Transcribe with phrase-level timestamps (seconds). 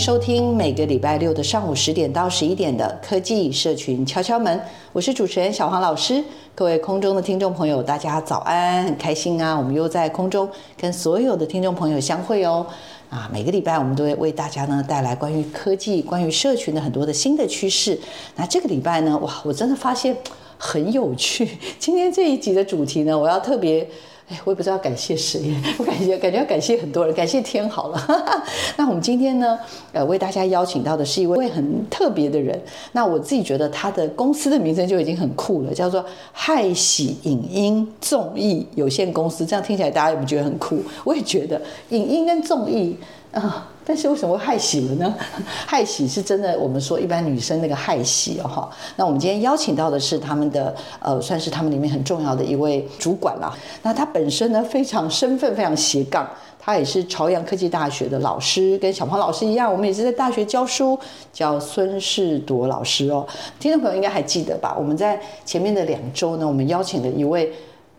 [0.00, 4.58] 收听每个礼拜六的上午十点到十一点的科技社群敲敲门，
[4.94, 6.24] 我是主持人小黄老师。
[6.54, 9.54] 各位空中的听众朋友，大家早安，很开心啊！
[9.54, 12.66] 我们又在空中跟所有的听众朋友相会哦。
[13.10, 18.00] 啊，每个礼拜我们都会为大家呢带来关于科技、关于社群的很多的新的趋势。
[18.36, 20.16] 那这个礼拜呢，哇，我真的发现
[20.56, 21.46] 很有趣。
[21.78, 23.86] 今天这一集的主题呢，我要特别。
[24.30, 28.00] 哎，我也不知道感谢谁，我感觉感觉要感谢很多人，感谢天好了。
[28.78, 29.58] 那我们今天呢，
[29.92, 32.56] 呃，为大家邀请到的是一位很特别的人。
[32.92, 39.44] 那我自己觉得他的公司的名称就已经很酷了，叫做害喜影音综艺有限公司。
[39.44, 40.80] 这样听起来大家有没有觉得很酷？
[41.02, 42.96] 我也觉得影音跟综艺
[43.32, 43.69] 啊。
[43.84, 45.14] 但是为什么会害喜了呢？
[45.66, 48.70] 害喜是真的，我们说一般女生那个害喜哦哈。
[48.96, 53.56] 那我们今天邀请到的是他们的呃，算是他们里面很重要的一位主管啦。
[53.82, 60.98] 那他本身呢，非常身份非常斜杠，他也是朝阳科技大学的老师，跟小鹏老师一样，我们也是在大学教书，
[61.32, 63.26] 叫孙世铎老师哦。
[63.58, 64.76] 听众朋友应该还记得吧？
[64.78, 67.52] 我们在前面的两周呢，我们邀请了一位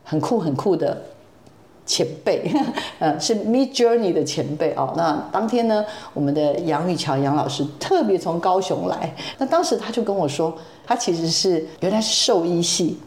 [0.03, 1.01] 很酷很酷的。
[1.91, 2.49] 前辈，
[2.99, 4.93] 呃，是 Midjourney 的前辈哦。
[4.95, 9.13] 那当天呢，我们的杨宇桥杨老师特别从高雄来。
[9.37, 12.97] 那当时他就跟我说，他其实是原来是兽医系，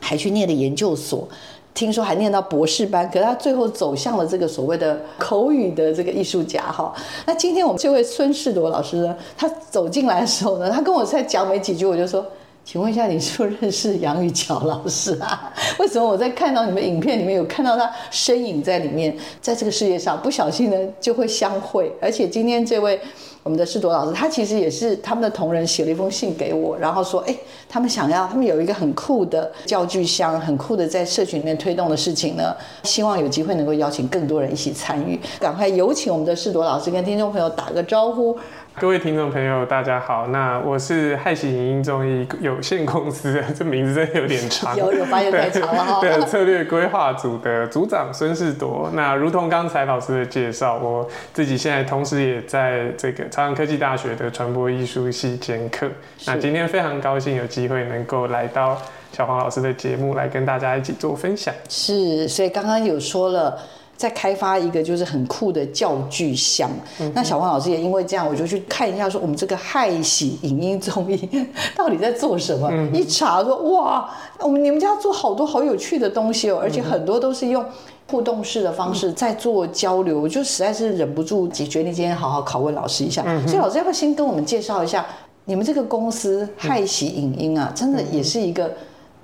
[0.00, 1.26] 还去念了研究所，
[1.72, 3.10] 听说还念到博士班。
[3.10, 6.92] 可是他最后走向了这个所谓的口语的这个艺术家哈。
[7.24, 12.22] 那今天我们这位孙世铎老师呢，他走进来的时候呢，他跟我再讲没几句，我就说。
[12.62, 15.52] 请问一下，你是不是认识杨雨桥老师啊？
[15.80, 19.16] 为什么我在看到你们影片里面有看到他身影在里面？
[19.40, 23.00] 在这个世界上不小心呢就会相会，而且今天这位
[23.42, 27.34] 我们的世铎老师，他其实也是他们的同仁写了一封信给我，然后说，哎，
[27.68, 35.18] 他们想要，他们有一个很酷的教具箱，很酷的在社群里面推动的事情呢，希望有机会能够邀请更多人一起参与。
[35.38, 38.38] 赶快有请我们的世铎老师跟听众朋友打个招呼。
[38.78, 40.28] 各位听众朋友，大家好。
[40.28, 46.00] 那我是害喜影音综艺有限公司，这名字真的有点长， 有有发现太长了哈。
[46.00, 48.88] 对，策略规划组的组长孙世铎。
[48.94, 55.88] 那如同刚才老师的介绍，我自己现在同时也在这个朝阳科技大学的传播艺术系兼课。
[56.26, 58.76] 那今天非常高兴有机会能够来到
[59.12, 61.54] 小黄老师的节目，来跟大家一起做分享。
[61.68, 63.58] 是，所以刚刚有说了。
[64.00, 66.70] 在开发一个就是很酷的教具箱，
[67.00, 71.46] 嗯、那小黄老师也因为这样，我就去看一下，说我们这个害喜影音综艺
[71.76, 72.66] 到底在做什么？
[72.72, 74.08] 嗯、一查说哇，
[74.38, 77.62] 我们你们家做好多好有趣的东西哦，而且很多都是用
[78.10, 83.22] 互动式的方式在做交流，我就实在是忍不住，决定今天好好拷问老师一下。
[83.24, 85.06] 嗯、所以老师要不要先跟我们介绍一下
[85.44, 87.72] 你们这个公司害喜影音啊？
[87.72, 88.72] 真的也是一个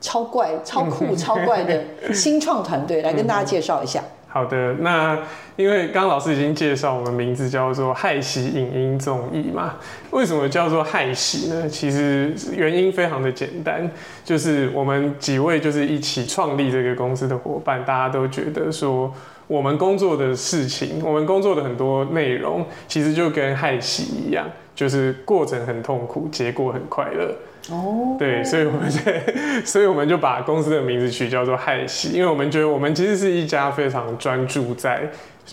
[0.00, 1.82] 超怪、超酷、超怪的
[2.14, 4.02] 新创团队，来跟大家介绍一下。
[4.36, 5.18] 好的，那
[5.56, 9.76] 因为刚刚老师已经介绍，我们名字叫做害喜影音综艺嘛。
[10.10, 11.66] 为什么叫做害喜呢？
[11.66, 13.90] 其实原因非常的简单，
[14.26, 19.10] 就是我们几位就是一起创立这个公司的伙伴，大家都觉得说，
[19.46, 27.34] 我们工作的事情，我们工作的很多内容，其实就跟害喜一样，就是过程很痛苦，结果很快乐。
[27.70, 28.16] 哦。
[28.18, 29.22] 对，所以我们在，
[29.64, 35.08] 所以我们就把公司的名字取叫做害喜，因为我们觉得我们其实是一家非常专注在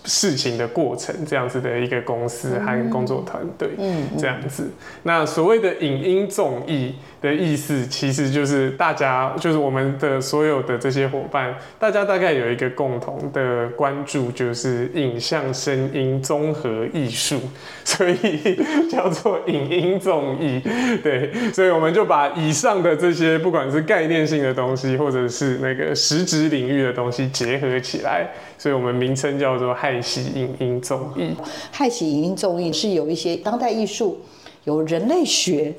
[0.06, 4.69] 事情的过程这样子的一个公司和工作团队，嗯，这样子。
[5.04, 17.40] 那所谓的影音综艺的意思，其实就是大家，就是我们的所有的这些伙伴，大家大概有一个共同的关注，就是影像声音综合艺术，
[17.86, 18.60] 所以
[18.90, 20.60] 叫做影音综艺。
[21.04, 29.78] 对，所以我们就把以上的这些，不管是概念性的东西，或者是那个实质领域的东西结合起来，所以我们名称叫做。
[29.83, 31.35] 氦习影音综艺。
[31.71, 34.18] 害喜影音综艺是有一些当代艺术，
[34.63, 35.75] 有人类学、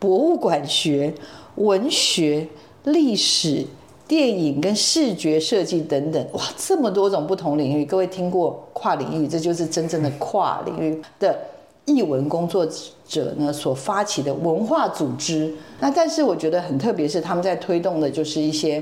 [0.00, 1.14] 博物馆学、
[1.54, 2.48] 文学、
[2.84, 3.64] 历史。
[4.06, 11.34] 电影跟视觉设计等等，哇，这么多种不同领域，各位听过跨领域，这就是真正的 跨领域的
[11.86, 12.68] 艺文工作
[13.08, 15.54] 者呢所发起的文化组织。
[15.80, 18.80] 那但是我觉得很特别，是他们在推动的就是一些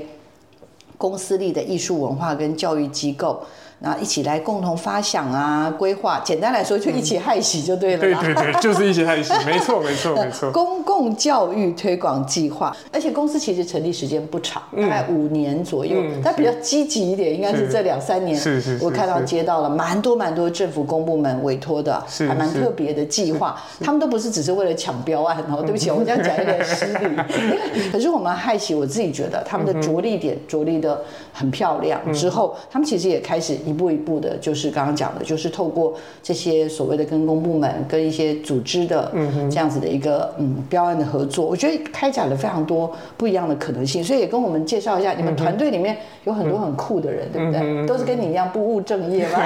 [0.97, 3.41] 公司立的艺术文化跟教育机构。
[3.85, 6.21] 那一起来共同发想啊，规划。
[6.23, 7.99] 简单来说，就一起害喜就对了。
[7.99, 10.49] 对对对，就是一起害喜， 没错没错没错。
[10.53, 16.01] 公共教育推广计划，而且公司其实成立时间不长，大概五年左右。
[16.23, 18.37] 但比较积极一点，应该是这两三年。
[18.37, 18.79] 是是。
[18.81, 23.61] 我看到接到了蛮多蛮多政府公部门委托的，还蛮特别的计划。
[23.81, 27.17] 他们都不是只是为了抢标案哦，对不起，我这样讲有点失礼。
[27.91, 31.03] 可是我们害喜，我自己觉得他们的着力点着力的
[31.33, 31.99] 很漂亮。
[32.13, 33.57] 之后，他们其实也开始。
[33.65, 39.09] 一步一步的，就是刚刚讲的，就是透过这些所谓的跟公部门、跟一些组织的
[39.49, 44.03] 这样子的一个嗯标案的合作，我觉得开展了非常多不一样的可能性。
[44.03, 47.85] 所以也跟我们介绍一下，你们团队里面有很多很酷的人，对不对？
[47.87, 49.39] 都是跟你一样不务正业吗？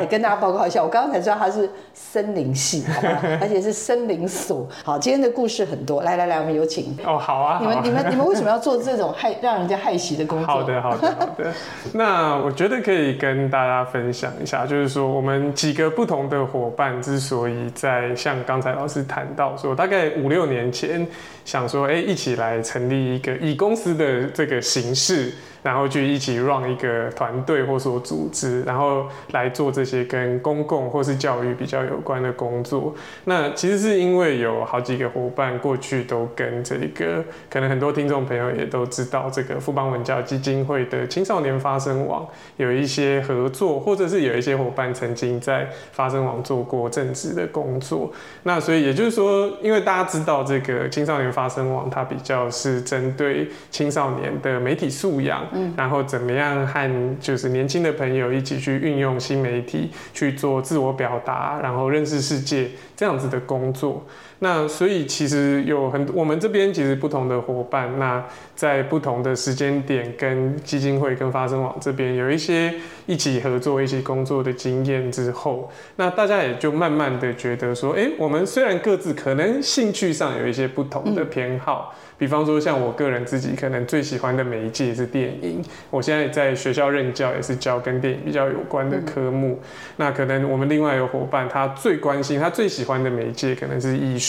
[0.00, 3.22] 也 跟大家报告一下，我刚刚才知道他是森林系，好吧？
[3.40, 4.66] 而且是森林所。
[4.82, 6.96] 好，今天的故事很多，来来来，我们有请。
[7.06, 7.58] 哦，好啊。
[7.60, 10.46] 你们你们你们为什么要做这种害让人家害喜的工作？
[10.46, 11.54] 好的好的好的。
[11.94, 13.46] 那我觉得可以跟。
[13.48, 21.06] 大家分享一下，就是说我们几个不同的伙伴之所以在像刚才老师谈到说，大概五六年前
[21.44, 25.32] 想说，哎，一起来成立一个以公司的这个形式。
[25.62, 32.94] 然后就一起 run 一个团队或说组织，然后来做这些跟公共或是教育比较有关的工作。
[33.24, 42.26] 那其实是因为有好几个伙伴过去都跟这个，可能很多听众朋友也都知道，这个富邦文教基金会的青少年发声网
[42.56, 48.12] 有一些合作，或者是有一些伙伴曾经在发声网做过正职的工作。
[48.42, 55.45] 那所以也就是说，因为大家知道这个青少年发声网，它比较是针对青少年的媒体素养。
[55.76, 64.06] 然后怎么样和就是年轻的朋友一起去运用新媒体去做自我表达，然后认识世界这样子的工作。
[64.40, 68.22] 那所以其实有很我们这边其实不同的伙伴，那
[68.54, 72.74] 在不同的时间点跟基金会跟发声网这边有一些
[73.06, 81.94] 一起合作、一起工作的经验之后，那大家也就慢慢的觉得说，哎，我们虽然各自可能兴趣上有一些不同的偏好。
[82.18, 85.62] 比方说，像我个人自己可能最喜欢的媒介是电影。
[85.90, 89.60] 我现在在学校任教，也是教跟电影比较有关的科目。
[89.96, 94.25] 那可能我们另外有伙伴，他最关心、他最喜欢的媒介可能是艺术。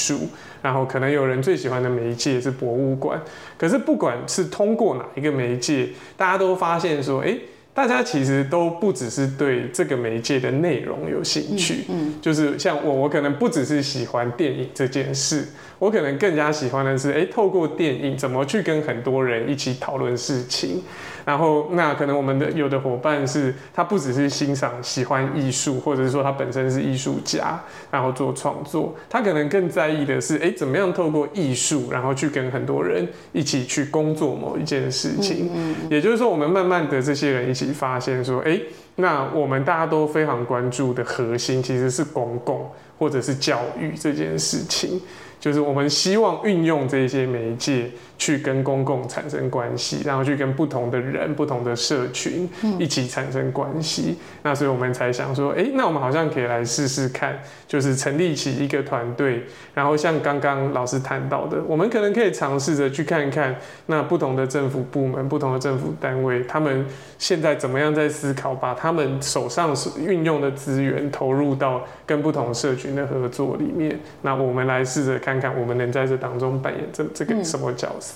[0.62, 3.22] 然后可能有人最喜欢的媒介是博物馆。
[3.58, 7.38] 可是不管是通过哪一个媒介，大家都发现说，哎。
[7.78, 15.46] 大家其实都不只是对这个媒介的内容有兴趣，嗯，就是像我，我可能不只是喜欢电影这件事，
[15.80, 20.82] 我可能更加喜欢的是，哎，透过电影怎么去跟很多人一起讨论事情。
[21.24, 35.50] 然后，那可能我们的有的伙伴是，他不只是欣赏、喜欢艺术，或者是说他本身是艺术家，然后做创作，他可能更在意的是，哎，怎么样透过艺术，然后去跟很多人一起去工作某一件事情。
[35.54, 35.92] 嗯嗯。
[35.92, 38.58] 也就是说，我们慢慢的这些人一起发现说，哎，
[38.96, 45.02] 那我们大家都非常关注的核心其实是公共或者是教育这件事情，
[45.48, 47.90] 就是我们希望运用这些媒介。
[48.18, 54.04] 去跟公共产生关系，然后去跟不同的人、不同的社群一起产生关系。
[54.08, 59.44] 嗯、那所以我们才想说，哎、欸，那我们好像可以来试试看，就是成立起一个团队，
[59.74, 63.56] 然后像刚刚老师谈到的，我们可能可以尝试着去看看，
[63.86, 66.86] 那不同的政府部门、不同的政府单位，他们
[67.20, 74.00] 现在怎么样在思考，把他们手上运用的资源投入到跟不同社群的合作里面。
[74.24, 78.06] 那我们来试着看看，我们能在这当中扮演这这个什么角色？
[78.06, 78.07] 嗯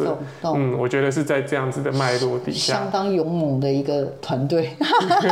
[0.44, 4.72] 嗯，我觉得是在这样子的脉络底下，相当勇猛的一个团队。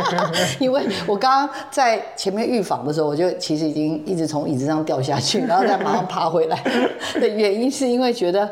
[0.60, 6.62] 因为我刚刚在前面预防的时候，我就其实已经一直从椅子上掉下去，然后再马上爬回来
[7.20, 8.48] 的原因，是因为觉得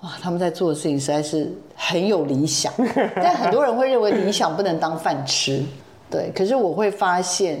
[0.00, 2.72] 哇，他们在做的事情实在是很有理想。
[3.16, 5.62] 但很多人会认为理想不能当饭吃，
[6.10, 6.32] 对。
[6.34, 7.58] 可是我会发现。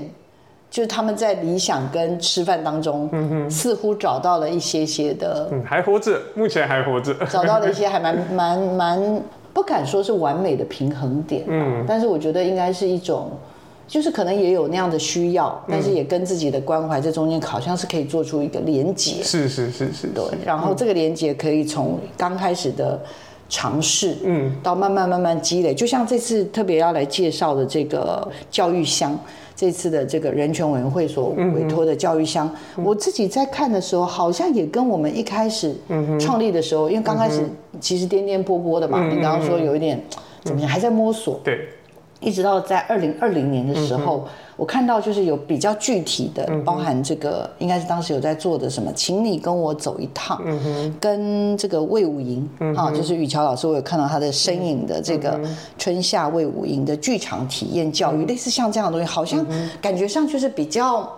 [0.70, 9.22] 就是他们在理想跟吃饭当中，嗯哼，似乎找到了一些些的，嗯，还活着，目前还活着，找到了一些还蛮蛮蛮
[9.52, 13.32] 不敢说是完美的平衡点，嗯，但是我觉得应该是一种，
[13.88, 22.98] 就是可能也有那样的需要，但是也跟自己的关怀这中间好像是可以做出一个连结，是是是是，对，然后这个连结可以从刚开始的。
[23.52, 29.18] 尝试，嗯，到慢慢慢慢积累，就像这次特别要来介绍的这个教育箱，
[29.54, 35.74] 这次的这个人权委员会所委托的教育箱，嗯、我自己在看的时候，好像也跟我们一开始
[36.18, 37.42] 创立的时候，因为刚开始
[37.80, 40.00] 其实颠颠簸簸的嘛，嗯、你刚刚说有一点
[40.44, 41.68] 怎么样，还在摸索，对。
[42.20, 50.40] 一直到在二零二零年的时候，嗯、我看到就是有比较具体的，包含这个、应该是当时有在做的什么，请你跟我走一趟，
[51.00, 55.40] 跟这个魏武营，啊，就是雨乔老师，我有看到他的身影的这个
[55.78, 59.46] 春夏魏武营的剧场体验教育，嗯、类似像这样的东西，好像
[59.80, 61.10] 感觉上就是比较。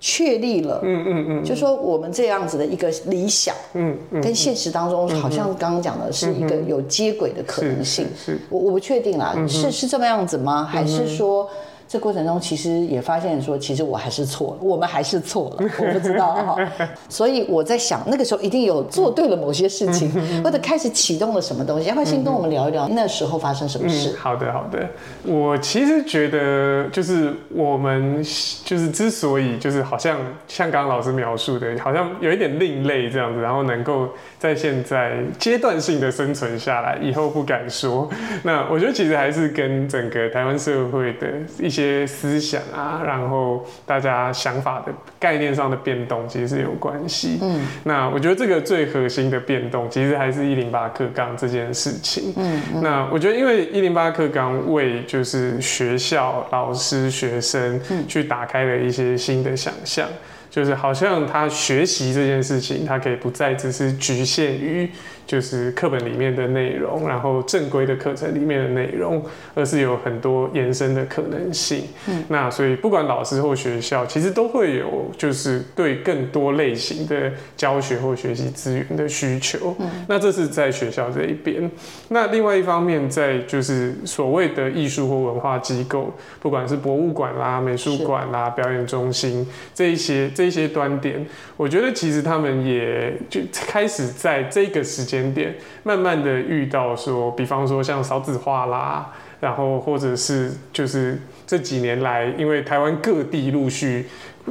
[0.00, 10.64] 确立了，嗯嗯嗯，就说我们这样子的一个理想，嗯嗯，跟现实当中好像刚刚讲的是一个有接轨的可能性，是，我我不确定啦，是是这么样子吗？
[10.64, 11.48] 还是说？
[11.90, 16.56] 这过程中其实也发现说，其实我还是错了，我们还是错了，我不知道哈。
[17.10, 20.08] 所以我在想，那个时候一定有做对了某些事情，
[20.44, 21.88] 或者开始启动了什么东西。
[21.88, 24.10] 要不要先跟我们聊一聊那时候发生什么事？
[24.10, 24.88] 嗯，好的，好的。
[25.24, 28.22] 我其实觉得，就是我们
[28.64, 30.16] 就是之所以就是好像
[30.46, 38.08] 像刚刚老师描述的，好像有一点另类这样子，然后能够在现在阶段性的生存下来，以后不敢说。
[38.44, 41.26] 那我觉得其实还是跟整个台湾社会的
[41.58, 41.79] 一些。
[41.80, 47.38] 些思想啊，然后大家想法的概念上的变动，其实是有关系。
[47.40, 52.32] 嗯，那我觉得这个最核心的变动，其实还是一零八课纲这件事情。
[52.36, 60.06] 嗯，嗯，那我觉得，因为一零八课纲为就是学校、老师、学生去打开了一些新的想象，
[60.50, 64.90] 就是好像他学习这件事情，他可以不再只是局限于。
[65.30, 71.84] 就是课本里面的内容，然后正规的课程里面的内容，而是有很多延伸的可能性。
[72.08, 79.76] 嗯，那所以不管老师或学校，其实都会有就是对更多类型的教学或学习资源的需求。
[79.78, 81.70] 嗯，那这是在学校这一边。
[82.08, 91.24] 那另外一方面，在就是所谓的艺术或文化机构，不管是博物馆啦、美术馆啦、表演中心这一些这一些端点，
[91.56, 95.19] 我觉得其实他们也就开始在这个时间。
[95.34, 104.06] 点慢慢的遇到说，比方说像少子化啦，然后或者是就是这几年来，因为台湾各地陆续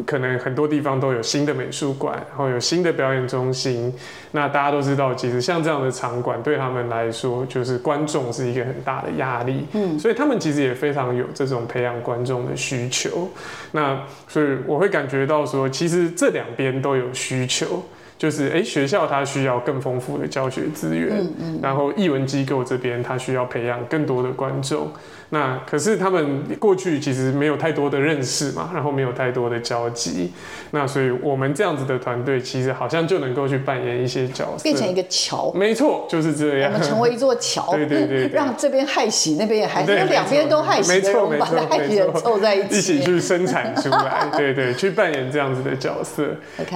[0.06, 3.94] 可能很多地方都有新的美术馆，然后有新的表演中心。
[4.32, 9.66] 那大家都知道，其实像这样的场馆对他们来说，就是观众是一个很大的压力。
[9.74, 13.28] 嗯，所以他们其实也非常有这种培养观众的需求。
[13.72, 17.84] 那所以我会感觉到说，其实这两边都有需求。
[18.20, 24.92] 就是哎，学校它需要更丰富的教学资源，嗯嗯、然后译文机构这边它需要培养更多的观众。
[25.32, 30.32] 那可是他们过去其实没有太多的认识嘛，然后没有太多的交集，
[30.72, 35.52] 那所以我们这样子的团队其实好像就能够去扮演一些角色，变成一个桥。
[35.54, 36.72] 没错，就是这样。
[36.74, 46.28] 我们成为一座桥， 对对对，让这边害喜，那边也害喜，因为两边都害喜的人，把害喜人凑在一起，一起去生产出来， 对对，去扮演这样子的角色。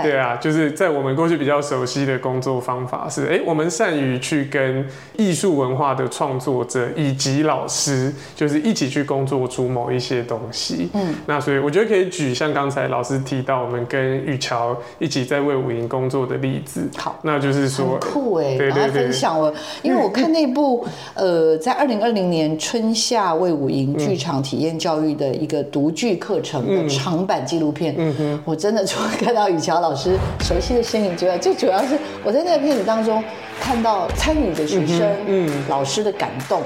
[0.04, 8.14] 对啊，就是在我们过去比较熟悉的工作方法是，哎，我们善于去跟艺术文化的创作者以及老师。
[8.36, 20.86] 就是一起去工作出某一些东西，嗯，那所以我觉得可以举像刚才老师提到我们跟雨乔一起在魏武营工作的例子，好，那就是说很酷哎，对对对，分享我，因为我看那部
[21.16, 33.24] 呃，在二零二零年春夏魏武营剧场体验教育的一个独剧课程的长版纪录片，嗯哼，我真的除了看到雨乔老师熟悉的身影之外，最主要是我在那个片子当中
[33.60, 35.50] 看到参与的学生、嗯。
[35.70, 36.62] 老师的感动。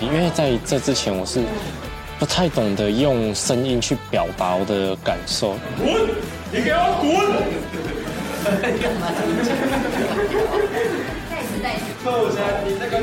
[0.00, 1.40] 因为在这之前，我是
[2.18, 5.56] 不太懂得用声音去表达我的感受。
[5.78, 5.86] 滚！
[6.52, 7.10] 你给我滚！
[12.64, 12.98] 你那个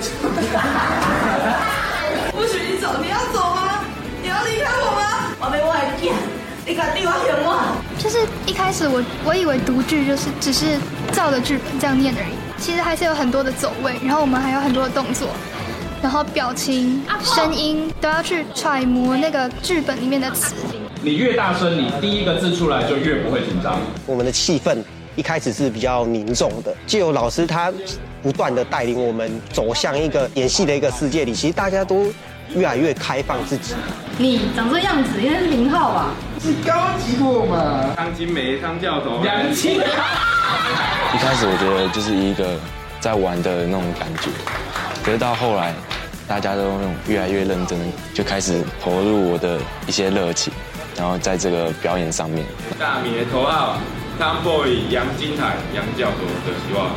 [2.32, 2.96] 不许你走！
[3.02, 3.84] 你要走吗？
[4.22, 5.36] 你要离开我吗？
[5.42, 6.12] 我没忘记，
[6.66, 7.76] 你敢对我讲话？
[8.00, 10.78] 就是一开始我我以为读剧就是只是
[11.12, 15.28] 照着剧本这样念而已，其实还是有很多的走位，然后我们还有很多的动作。
[16.04, 20.54] 然后表情、声音都要去揣摩那个剧本里面的词。
[21.02, 23.80] 你越大声，你第一个字出来就越不会紧张。
[24.06, 24.80] 我们的气氛
[25.16, 27.72] 一开始是比较凝重的，借由老师他
[28.22, 32.12] 不断的带领我们走向一个演戏的一个世界里，其实大家都
[32.54, 33.74] 越来越开放自己。
[34.18, 36.08] 你长这样子应该是零号吧？
[36.42, 37.96] 是高级货嘛？
[37.96, 39.76] 汤金梅、汤教头、杨青。
[39.76, 42.60] 一开始我觉得就是一个
[43.00, 44.30] 在玩的那种感觉，
[45.04, 45.74] 可是到后来。
[46.26, 47.78] 大家都用越来越认真，
[48.14, 50.54] 就开始投入我的一些热情，
[50.96, 52.46] 然后在这个表演上面。
[52.80, 53.76] 大米的头号
[54.18, 56.88] ，Tomboy 杨金海、杨教头的希望。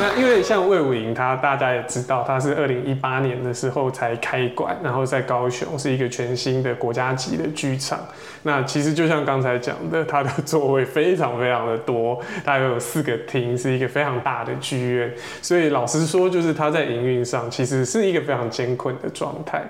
[0.00, 8.00] 那因为像魏武营，他大家也知道，他是二零一八年的时候才开馆，然后在高雄是一个全新的国家级的剧场。
[8.42, 15.12] 那其实就像刚才讲的，它的座位非常非常的多，大概有四个厅，是一个非常大的剧院。
[15.42, 19.62] 所以老实说，就是它在营运上其实是一个非常艰困的状态。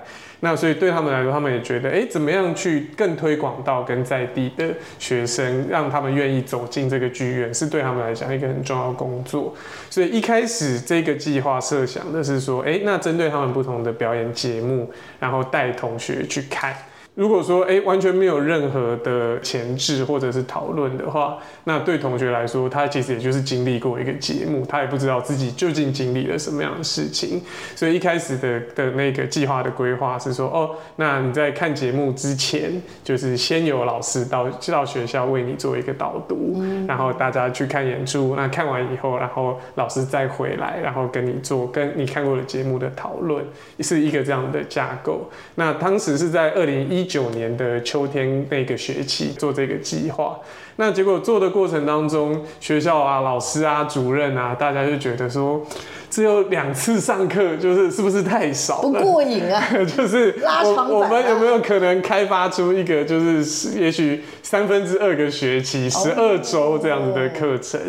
[0.43, 9.53] 那所以对他们来说，他们也觉得，哎，怎么样去更推广到跟在地的学生，让他们愿意走进这个剧院，是对他们来讲一个很重要工作。
[9.89, 16.73] 所以一开始这个计划设想的是说，哎，那针对他们不同的表演节目，然后带同学去看。
[17.13, 27.41] 如果说诶完全没有任何的前置或者是讨论的话，那对同学来说，他其实也就是经历过一个节目，他也不知道自己究竟经历了什么样的事情。
[27.75, 43.43] 所以一开始的的那个计划的规划是说，哦，那你在看节目之前，就是先有老师到到学校为你做一个导读，然后大家去看演出，那看完以后，然后老师再回来，然后跟你做跟你看过的节目的讨论，
[43.81, 45.29] 是一个这样的架构。
[45.55, 47.00] 那当时是在二零一。
[47.01, 50.39] 一九年的秋天那个学期做这个计划，
[50.75, 55.65] 那结果做的过程当中，学校啊、老师啊、主任啊，大家就觉得说。
[56.11, 58.99] 只有两次上课，就是是不是太少了？
[58.99, 59.63] 不过瘾啊！
[59.95, 60.91] 就是拉长。
[60.91, 67.79] 我们有没有可能开发出一个，就是也许三分之二个学期，十二周这样子的课程，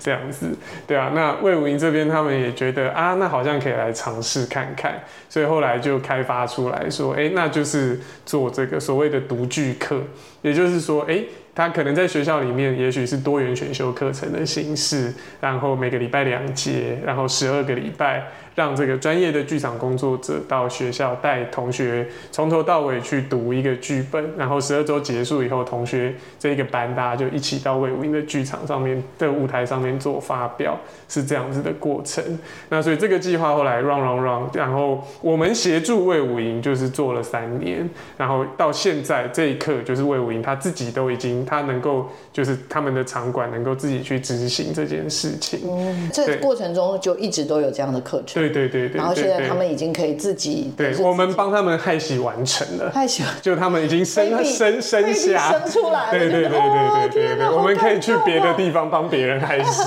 [0.00, 0.48] 这样子，
[0.88, 1.12] 对啊。
[1.14, 10.00] 那魏武营这边他们也觉得啊，那好像可以来尝试看看，所以后来就开发出来说，哎，那就是做这个所谓的独具课，
[10.42, 11.22] 也就是说，哎。
[11.58, 18.22] 他可能在学校里面，也许是多元选修课程的形式，然后每个礼拜两节，然后十二个礼拜。
[18.54, 30.76] 让这个专业的剧场工作者到学校带同学从头到尾去读一个剧本，然后十二周结束以后，同学这一个班大家就一起到魏武营的剧场上面的舞台上面做发表，
[31.08, 32.36] 是这样子的过程。
[32.68, 45.60] 那所以这个计划后来 run run run，然后我们协助魏武营就是做了三年，然后到现在这一刻就是魏武营他自己都已经他能够就是他们的场馆能够自己去执行这件事情。
[45.64, 48.42] 嗯，这过程中就一直都有这样的课程。
[48.42, 59.82] 对对对对，然后现在他们已经可以自己，对，我们帮他们害喜完成了，害喜就他们已经生生生下，生出来了，对对对对对对对，我们可以去别的地方帮别人害喜，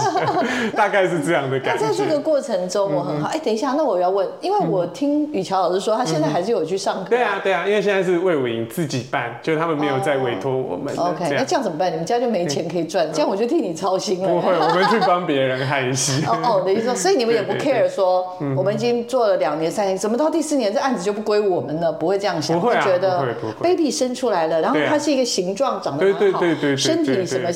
[0.75, 1.87] 大概是这样的感觉。
[1.87, 3.27] 在这个过程中，我很好。
[3.27, 7.09] 哎，等一下，那我要问，因为我听雨乔老师说，他现在还是有去上课。
[7.09, 10.95] 对啊对啊，因为现在是魏武营自己办，就他们没有再委托我们。
[10.95, 11.91] OK，那这样怎么办？
[11.91, 14.27] 你们家就没钱可以赚，这样我就替你操心了。
[14.29, 16.23] 不会， 我们去帮别人害喜。
[16.25, 19.35] 哦哦，等于说，所以你们也不 care 说，我们已经做了。
[19.35, 21.91] 两年三年，怎么到第四年这案子就不归我们了？
[21.91, 26.41] 不会这样想，会觉得 baby 生出来了，然后它是一个形状长得蛮好，
[26.77, 27.49] 身体什么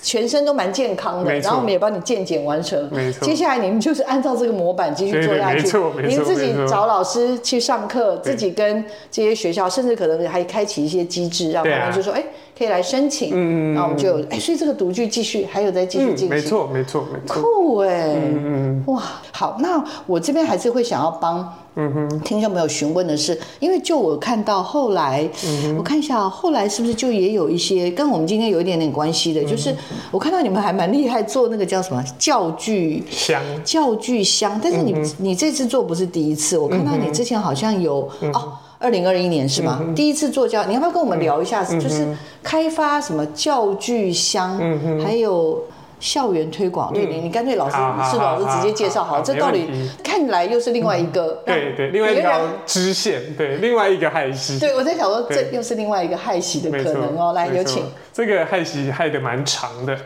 [0.00, 2.90] 全身都蛮健康的，然后我们也帮你健检完成。
[3.20, 12.24] 接下来你们就是按照这个模板继续做下去，你们自己找老师去上课，自己跟这些学校，甚至可能还开启一些机制，让他们就说哎。
[12.56, 29.74] 可以来申请，嗯，然后我们就哎，所以这个独居继续还有在继续进行，没错，没错，没错，酷哎，嗯嗯，哇，好，那我这边还是会想要帮，嗯哼，听众朋友询问的是，因为就我看到后来，嗯，我看一下后来是不是就也有一些跟我们今天有一点点关系的，就是
[30.10, 38.52] 我看到你们还蛮厉害，做那个叫什么教具箱，教具箱，但是你你这次做不是第一次，我看到你之前好像有哦。
[38.78, 39.80] 二零二一年是吗？
[39.80, 41.64] 嗯、第一次做教，你要不要跟我们聊一下？
[41.70, 42.06] 嗯、就是
[42.42, 45.64] 开发什么教具箱，嗯、还有
[45.98, 46.92] 校园推广。
[46.92, 47.76] 嗯、对你，你干脆老师
[48.10, 49.66] 是老师直接介绍好，这到底
[50.04, 54.58] 看来又是另外一个、嗯、对对，另外一条支线，对，另外一个害喜。
[54.58, 57.32] 对，我在想说，这又是另外一个害喜的可能哦。
[57.32, 57.84] 来，有请。
[58.12, 59.96] 这个害喜害的蛮长的。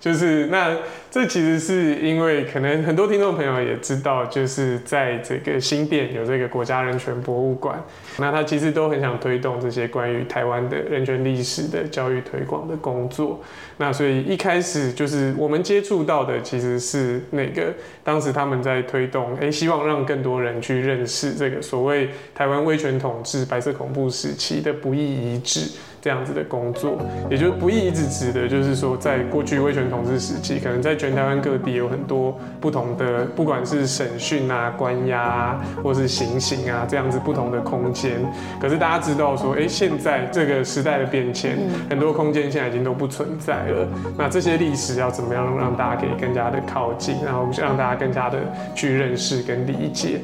[0.00, 0.76] 就是那，
[1.10, 7.82] 这其实是因为可能很多听众朋友也知道，就是在这个新店有这个国家人权博物馆，
[8.18, 13.40] 那他其实都很想推动这些关于台湾的人权历史的教育推广的工作。
[13.78, 17.72] 那所以一开始就是我们接触到的其实是那个
[18.04, 25.68] 当时他们在推动，哎，希望让更多人去认识这个所谓台湾威权统治、白色恐怖时期的不义遗址。
[26.08, 26.96] 这样子的工作，
[27.28, 38.12] 也就是不义一直指的，就是说，在过去威权统治时期，可能在全台湾各地有很多不同的，不管是审讯啊、关押啊，或是行刑啊，这样子不同的空间。
[38.58, 41.58] 可是大家知道说，哎，现在这个时代的变迁，
[41.90, 43.86] 很多空间现在已经都不存在了。
[44.16, 48.38] 那这些历史要怎么样让大家可以更加的靠近，然后让大家更加的
[48.74, 50.22] 去认识跟理解？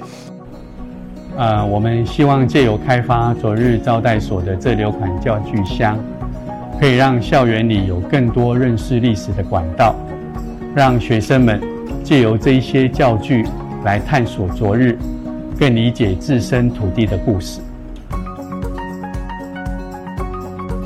[1.36, 5.98] 呃，我们希望借由开发昨日招待所的这六款教具箱，
[6.78, 9.96] 可以让校园里有更多认识历史的管道，
[10.76, 11.60] 让学生们
[12.04, 13.44] 借由这一些教具
[13.84, 14.96] 来探索昨日，
[15.58, 17.60] 更理解自身土地的故事。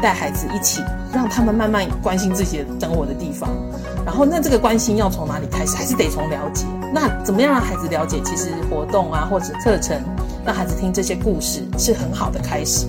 [0.01, 0.83] 带孩子一起，
[1.13, 3.51] 让他们慢慢关心自己生活的地方。
[4.07, 5.77] 然后，那这个关心要从哪里开始？
[5.77, 6.65] 还是得从了解。
[6.95, 8.19] 那怎么样让孩子了解？
[8.25, 10.01] 其实活动啊，或者课程，
[10.45, 12.87] 让孩子听这些故事是很好的开始。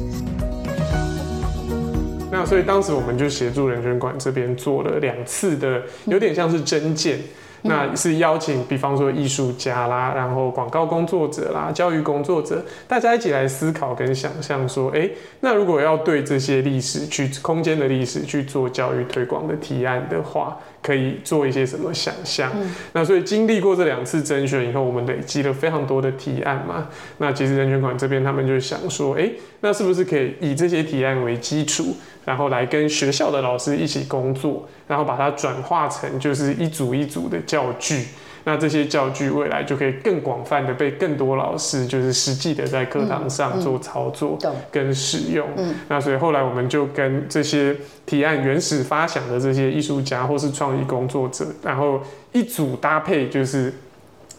[2.32, 7.20] 那所以当时我们就协助人权馆这边做了两次的，有点像是针见。
[7.64, 15.10] 那是邀请，比方说艺术家啦，然后广告工作者啦，教育工作者，大家一起来思考跟想象说，哎，
[15.42, 22.52] 那如果要对这些历史去空间的历史去做教育推广的提案的话，可以做一些什么想象？
[22.56, 26.88] 嗯、那所以经历过这两次甄选以后，我们累积了非常多的提案嘛。
[27.18, 31.96] 那其实人权馆这边他们就想说，哎，那是不是可以以这些提案为基础？
[32.30, 38.06] 然后来跟学校的老师一起工作，然后把它转化成就是一组一组的教具。
[38.44, 44.38] 那这些教具未来就可以更广泛的被更多老师就是实际的在课堂上做操作
[44.72, 45.48] 跟使用。
[45.58, 52.00] 嗯嗯、那所以后来我们就跟这些提案原始发想的这些艺术家或是创意工作者，然后
[52.32, 53.74] 一组搭配就是。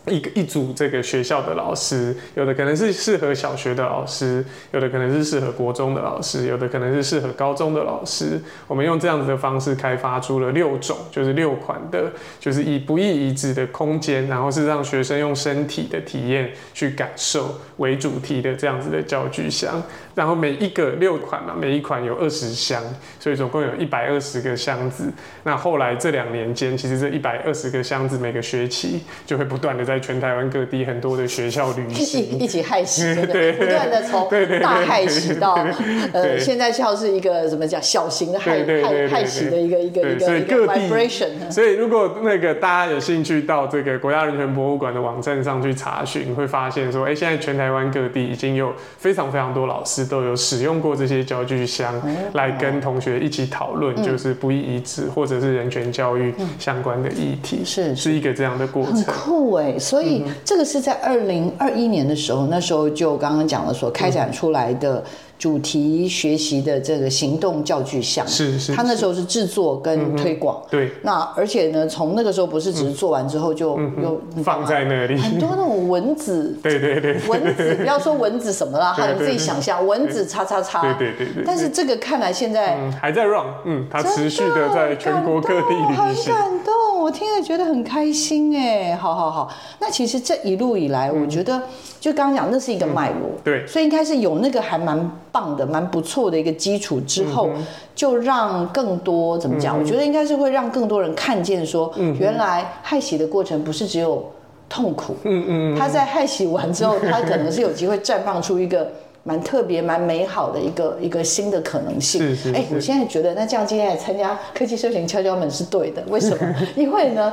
[0.07, 8.41] 一个一组这个学校的老师，有的可能是适合小学的老师，有的可能是适合国中的老师，有的可能是适合高中的老师。
[8.67, 19.83] 我们用这样子的方式开发出了六种，就是六款的，就是以不易移植的空间，然后是让学生用身体的体验去感受为主题的这样子的教具箱。
[20.15, 22.83] 然后每一个六款嘛，每一款有二十箱，
[23.19, 25.13] 所以总共有一百二十个箱子。
[25.45, 29.89] 那后来这两年间，其实这一百二十个箱子每个学期就会不断的。
[29.90, 34.29] 在全台湾各地很多的学校旅行，一一起害喜， 对不断的从
[34.62, 35.55] 大害喜到
[36.14, 41.50] 呃，现在像是一个怎么讲小型的害害害喜的一个一个一个一个 vibration。
[41.50, 52.00] 所以如果那个大家有兴趣到这个国家人权博物馆的网站上去查询，会发现说，哎，现在全台湾各地已经有非常非常多老师都有使用过这些教具箱，
[52.35, 58.11] 来跟同学一起讨论，就是不易移植或者是人权教育相关的议题，是是。
[58.20, 59.79] 一个这样的过程，很酷哎。
[59.81, 65.03] 所以这个是在二零二一年的时候，那时候就刚刚讲了，所开展出来的。
[65.40, 70.92] 主题学习的这个行动教具箱，是是，他那时候是制作跟推广，对。
[71.00, 73.70] 那而且呢，从那个时候不是只是做完之后就
[74.03, 81.42] 又放在那里，很多那种蚊子， 对对对，蚊子不要说蚊子什么啦， 哈，你自己想象，蚊子叉叉叉，对对对。
[81.46, 89.50] 但是这个看来现在还在 run，嗯，它持续的在全国各地旅行，很感动，我听了觉得很开心哎，好好好。
[89.79, 91.62] 那其实这一路以来，我觉得
[91.98, 95.11] 就刚刚讲，那是一个脉络，对，所以应该是有那个还蛮。
[95.33, 97.49] 棒的，蛮不错的一个基础之后，
[97.95, 99.79] 就让更多怎么讲？
[99.79, 104.31] 我觉得应该是会让更多人看见说，原来害喜的过程不是只有
[104.69, 105.16] 痛苦。
[105.25, 108.90] 嗯嗯，他在害喜完之后，他可能是有机会绽放出一个
[109.25, 112.37] 蛮特别、蛮美好的一个一个新的可能性。
[112.55, 116.03] 哎，我现在觉得，那这样今天来参加科技社群敲敲门是对的。
[116.09, 116.55] 为什么？
[116.77, 117.33] 因为呢？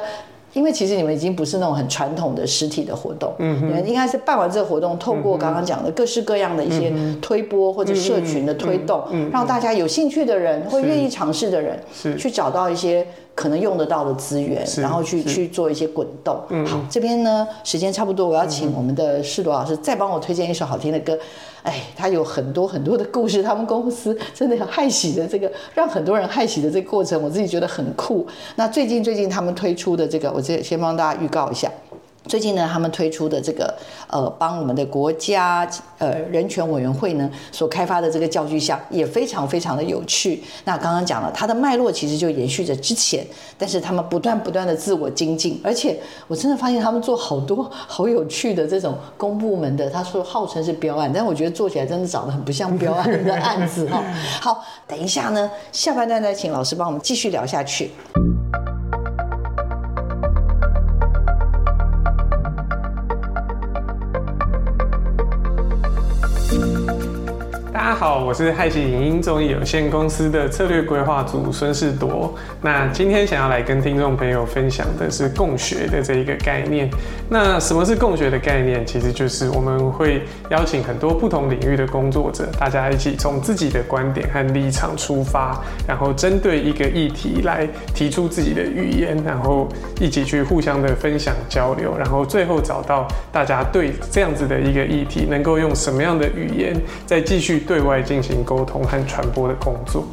[0.58, 6.92] 因为其实你们已经不是那种很传统的实体的活动，嗯，你们应该是办完这个活动，透过刚刚讲的各式各样的一些
[7.22, 11.80] 推波或者社群的推动，让大家有兴趣的人或愿意尝试的人，
[12.18, 16.36] 去找到一些可能用得到的资源，然后去去做一些滚动。
[16.66, 21.16] 好，这边呢时间差不多，我要请我们的世罗老师再帮我推荐一首好听的歌。
[21.68, 28.26] 哎，他有很多很多的故事，他们公司真的很害喜的这个，让很多人害喜的这个过程，我自己觉得很酷。
[28.56, 31.70] 那最近最近他们推出的这个，我这先帮大家预告一下。
[32.28, 33.74] 最近呢，他们推出的这个
[34.08, 40.44] 呃，帮我们的国家呃人权委员会呢所开发的这个教具箱也非常非常的有趣。
[40.66, 43.26] 那刚刚讲了，它的脉络其实就延续着之前，
[43.58, 54.04] 但是他们不断不断的自我精进，而且我真的发现他们做好多 好有趣的这种公部门的，他说号称是标案，但我觉得做起来真的长得很不像标案的案子哈。
[54.42, 57.92] 好，等一下呢，下半段再请老师帮我们继续聊下去。
[67.88, 72.36] 大家好，我是害喜影音综艺有限公司的策略规划组孙世铎。
[72.62, 76.90] 那今天想要来跟听众朋友分享的是共学的这一个概念。
[77.30, 78.86] 那什么是共学的概念？
[78.86, 89.66] 其实就是我们会邀请很多不同领域的工作者，大家一起从自己的观点和立场出发，然后针对一个议题来提出自己的语言，然后
[90.02, 97.77] 一起去互相的分享交流，然后最后找到大家对这样子的一个议题能够用什么样的语言再继续对。
[97.78, 100.04] 对外进行沟通和传播的工作。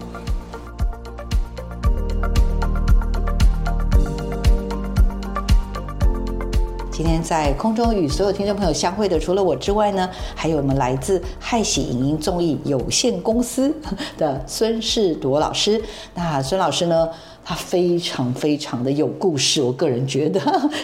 [6.92, 13.74] 今天在空中与所有听众朋友相会的，除了我之外呢，还有我们来自害喜影音综艺有限公司
[14.18, 15.82] 的孙世铎老师。
[16.14, 17.08] 那孙老师呢，
[17.42, 20.38] 他非常非常的有故事，我个人觉得，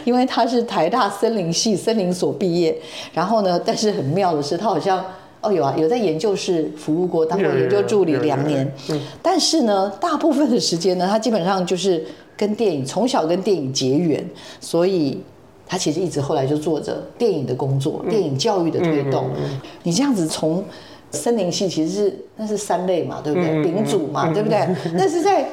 [0.05, 2.75] 因为他是台大森林系森林所毕业，
[3.13, 5.05] 然后呢，但是很妙的是，他好像
[5.41, 8.71] 哦有啊，有在研究室服务过，当过研究助理两年，
[9.23, 12.05] 但是呢，大部分的时间呢，他基本上就是
[12.37, 14.25] 跟电影从小跟电影结缘，
[14.61, 15.21] 所以。
[15.73, 19.31] 他其实一直后来就做着电影的工作，电影教育的推动。
[19.85, 20.65] 你这样子从
[21.13, 23.63] 森林系其实是那是三类嘛，对不对？
[23.63, 24.67] 丙组嘛，对不对？
[24.95, 25.49] 那是在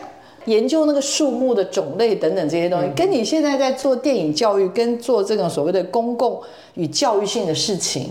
[0.46, 6.42] 研究那个树木的种类等等这些东西，跟你现在在做电影教育，跟做这种所谓的公共
[6.74, 8.10] 与教育性的事情，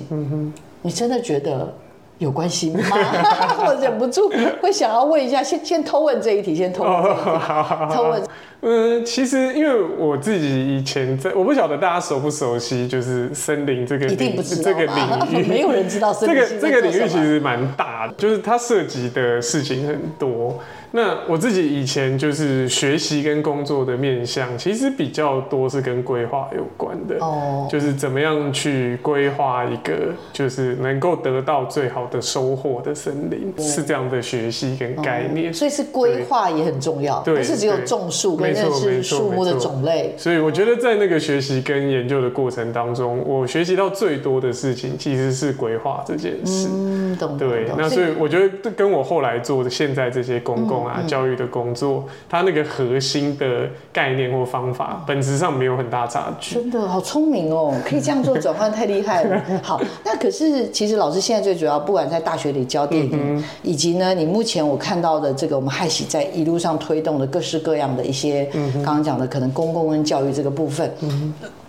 [0.83, 1.73] 你真的觉得
[2.19, 2.81] 有关系吗？
[3.67, 8.23] 我忍不住会想要问一下，先先偷问这一题，先偷问这一题，偷问。
[8.69, 20.59] 嗯，其实因为我自己以前在，我不晓得大家熟不熟悉，就是森林这个一定不知道这个领域， 没有人知道森林这个这个领域其实蛮大的，就是它涉及的事情很多。
[20.93, 35.53] 那我自己以前就是学习跟工作的面向，其实比较多是跟规划有关的哦，就是怎么样去规划一个就是能够得到最好的收获的森林，是这样的学习跟概念。
[35.53, 40.15] 所以是规划也很重要，不是只有种树跟认识树木的种类。
[40.17, 46.69] 所以我觉得在那个学习跟研究的过程当中，我学习到最多的事情其实是规划这件事。
[46.71, 47.37] 嗯，懂。
[47.37, 56.55] 对，那所以我觉得跟我后来做的现在这些公共啊，教育的工作，它那个核心的概念或方法，本质上没有很大差距。
[56.57, 59.43] 真的好聪明哦，可以这样做转换， 太厉害了。
[59.63, 68.36] 好，那可是其实老师现在最主要，不管在大学里教电影，以及呢，你目前我看到的这个我们害喜在一路上推动的各式各样的一些，
[68.75, 70.91] 刚刚讲的可能公共跟教育这个部分。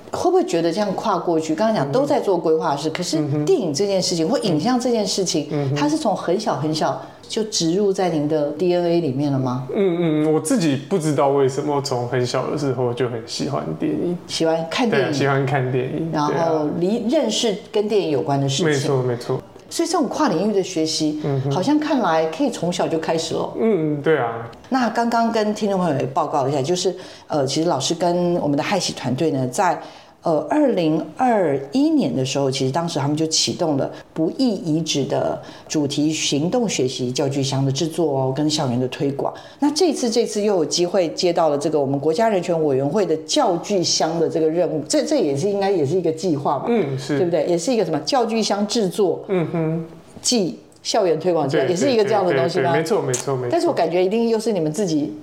[0.10, 1.54] 会不会觉得这样跨过去？
[1.54, 9.68] 刚刚讲都在做规划式，可是电影这件事情或影像这件事情，它是从很小很小就植入在您的 DNA 里面了吗？
[9.76, 19.42] 嗯嗯，我自己不知道为什么从很小的时候就很喜欢电影，喜欢看电影，喜欢看电影，然后离认识跟电影有关的事情，没错没错。
[19.70, 23.54] 所以这种跨领域的学习，好像看来可以从小就开始了。
[23.60, 24.48] 嗯，对啊。
[24.70, 26.96] 那刚刚跟听众朋友也报告一下，就是
[27.28, 29.80] 呃，其实老师跟我们的害喜团队呢，在
[30.28, 39.34] 呃二零二一年的时候，其实当时他们就启动了不易遗址的主题行动学习教具箱的制作哦，跟校园的推广。
[39.60, 46.66] 那这次这次又有机会接到了这个我们国家人权委员会的教具箱的这个任务，这这也是应该也是一个计划吧？
[46.68, 47.46] 嗯，是，对不对？
[47.46, 49.24] 也是一个什么教具箱制作？
[49.30, 49.86] 嗯哼，
[50.22, 50.60] 即。
[50.88, 52.72] 校园推广这样也是一个这样的东西吗？
[52.72, 53.50] 没错，没错，没错。
[53.52, 55.14] 但是我感觉一定又是你们自己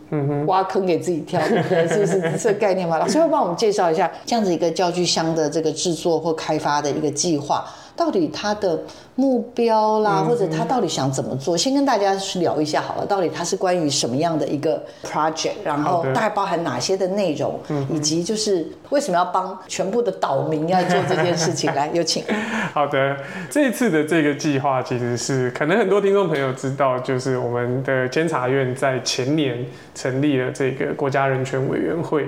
[0.47, 1.41] 挖坑给自己跳，
[1.89, 2.99] 是不是这个概念吗？
[2.99, 7.65] 老师会帮我们介绍一下这样子一个教具箱的这个制作或开发的一个计划。
[7.97, 8.79] 到底它的
[9.17, 11.57] 目标啦，或者他到底想怎么做？
[11.57, 13.07] 先跟大家聊一下好了。
[13.07, 15.53] 到底他是关于什么样的一个 project？
[15.65, 17.59] 然后大概包含哪些的内容，
[17.91, 21.73] 以及就是为什么要帮全部的岛民要做这件事情？
[21.75, 22.25] 来，有请。
[22.73, 23.17] 好的，
[23.49, 32.27] 这一次的这个计划其实是可能很多听众朋友知道，就是我们的监察院在前年成立了这个国家人权委员会。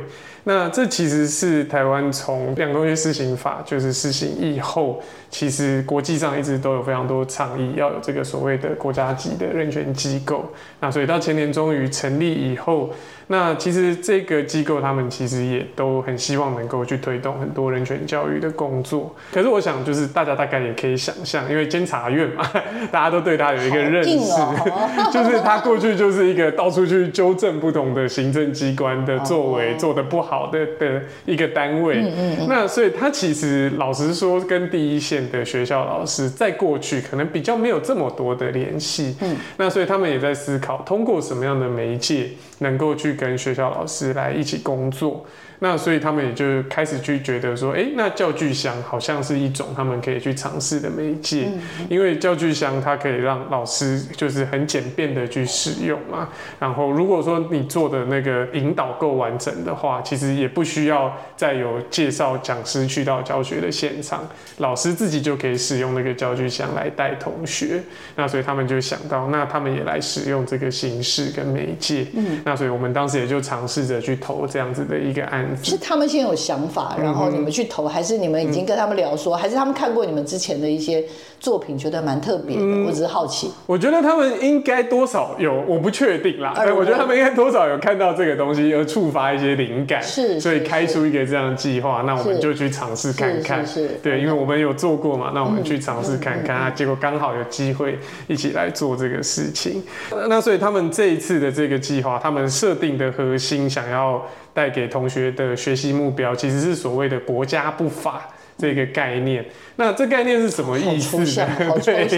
[0.48, 10.44] 那这其实是台湾从两个东西施行法就是施行以后，其实国际上一直都有非常多倡议，要有这个所谓的国家级的人权机构。
[10.80, 12.90] 那所以到前年终于成立以后。
[13.28, 19.14] 那其实这个机构他们其实也都很希望能够去推动很多人权教育的工作。
[19.32, 22.48] 可是我想，就是大家大概也可以想象，因为监察院嘛，
[22.92, 32.02] 大家都对他有一个认识，哦、 就是他过去就是一个到处去纠正不同的行政机关的作为做的不好的的一个单位。
[32.02, 32.46] 嗯嗯。
[32.48, 39.16] 那所以他其实老实说，跟第一线的学校老师在过去可能比较没有这么多的联系。
[39.20, 39.36] 嗯。
[39.56, 42.28] 那所以他们也在思考，通过什么样的媒介
[42.58, 43.16] 能够去。
[43.16, 45.24] 跟学校老师来一起工作。
[45.60, 51.48] 那所以他们也就开始去觉得说，哎、欸，那教具箱好像是一种他们可以去尝试的媒介，
[51.88, 56.28] 因为教具箱它可以让老师就是很简便的去使用嘛。
[56.60, 67.80] 然后如果说你做的那个引导够完整的话，其实也不需要再有介绍讲师去到教学的现场，老师自己就可以使用那个教具箱来带同学。
[68.14, 72.06] 那所以他们就想到，那他们也来使用这个形式跟媒介。
[72.14, 75.64] 嗯，那所以我们当当时也就尝试着去投这样子的一个案子。
[75.64, 81.04] 是他们先有想法，然后你们去投，嗯、还是你们已经跟他们聊说，嗯、还是他们看过你们之前的一些
[81.38, 82.62] 作品，觉得蛮特别的？
[82.62, 83.52] 嗯、我只是好奇。
[83.66, 86.54] 我觉得他们应该多少有，我不确定啦。
[86.56, 92.02] 哎我觉得他们应该多少有看到这个东西，而触发一些灵感，是，所以开出一个这样的计划。
[92.06, 93.66] 那我们就去尝试看看。
[93.66, 96.70] 是，对，因为我们有做过嘛，那我们去尝试看看啊。
[96.70, 99.82] 结果刚好有机会一起来做这个事情。
[100.28, 104.22] 那所以他们这一次的这个计划，他们设定的核心想要
[104.56, 109.44] 带给同学的学习目标，其实是所谓的国家不法这个概念。
[109.76, 111.18] 那这概念是什么意思？
[111.84, 112.08] 对，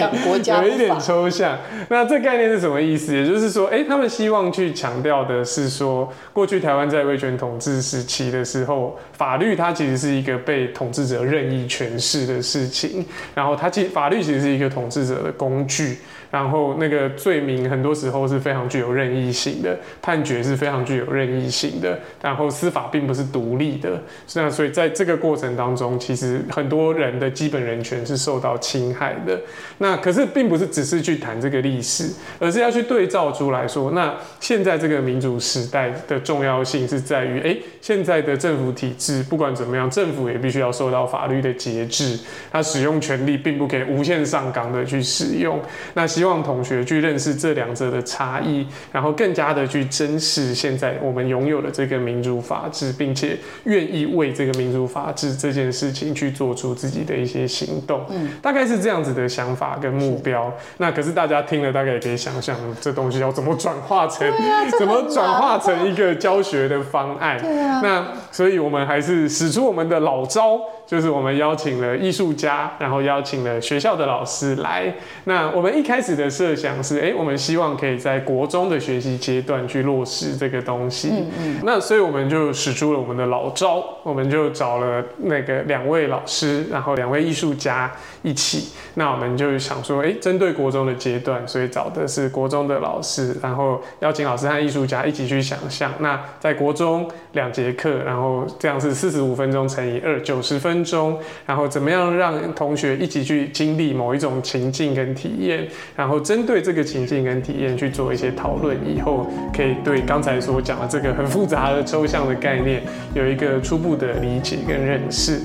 [0.63, 1.59] 有一点抽象。
[1.89, 3.13] 那这概念是什么意思？
[3.13, 15.99] 也就是说，哎，他们希望去强调的是说，过去台湾在威权统治时期的时候，法律它其实是一个被统治者任意诠释的事情，然后它其实法律其实是一个统治者的工具。
[16.31, 24.03] 然后那个罪名很多时候是非常具有任意性的，判决是非常具有任意性的，然后司法并不是独立的，
[24.35, 29.41] 那所以在这个过程当中，其实很多人的基本人权是受到侵害的。
[29.79, 42.19] 那可是并不是只是去谈这个历史，而是要去对照出来说，那现在这个民主时代的重要性是在于，哎，现在的政府体制不管怎么样，政府也必须要受到法律的节制，
[42.51, 45.61] 他使用权力并不可以无限上纲的去使用。
[45.95, 58.05] 那希望同学去认识这两者的差异，然后更加的去珍视现在我们拥有的这个民主法治，并且愿意为这个民主法治这件事情去做出自己的一些行动。
[58.11, 60.53] 嗯，大概是这样子的想法跟目标。
[60.79, 64.29] 那可是大家听了，大概也可以想象这东西要怎么转化成，
[64.77, 67.39] 怎么转化成一个教学的方案。
[67.41, 67.81] 对啊。
[67.81, 74.93] 那所以我们还是使出我们的老招，就是我们邀请了艺术家，然后邀请了学校的老师来。
[75.23, 76.09] 那我们一开始。
[76.19, 81.11] 的设想是，哎，我们希望可以在国中的学习阶段去落实这个东西。
[81.13, 81.57] 嗯嗯。
[81.63, 88.71] 那所以我们就使出了我们的老招，我们就找了那个两位老师，然后两位艺术家一起。
[88.95, 95.93] 那我们就想说，哎，针对国中的阶段，所以找的是国中的老师，然后邀请老师和艺术家一起去想象。
[96.01, 101.19] 那在国中两节课，然后这样是四十五分钟乘以二，九十分钟。
[101.47, 105.67] 然后怎么样让同学一起去经历某一种情境跟体验？
[105.97, 112.83] 然后针对这个情境跟体验去做一些讨论，以后可以对刚才所讲的这个很复杂的抽象的概念
[113.15, 115.41] 有一个初步的理解跟认识。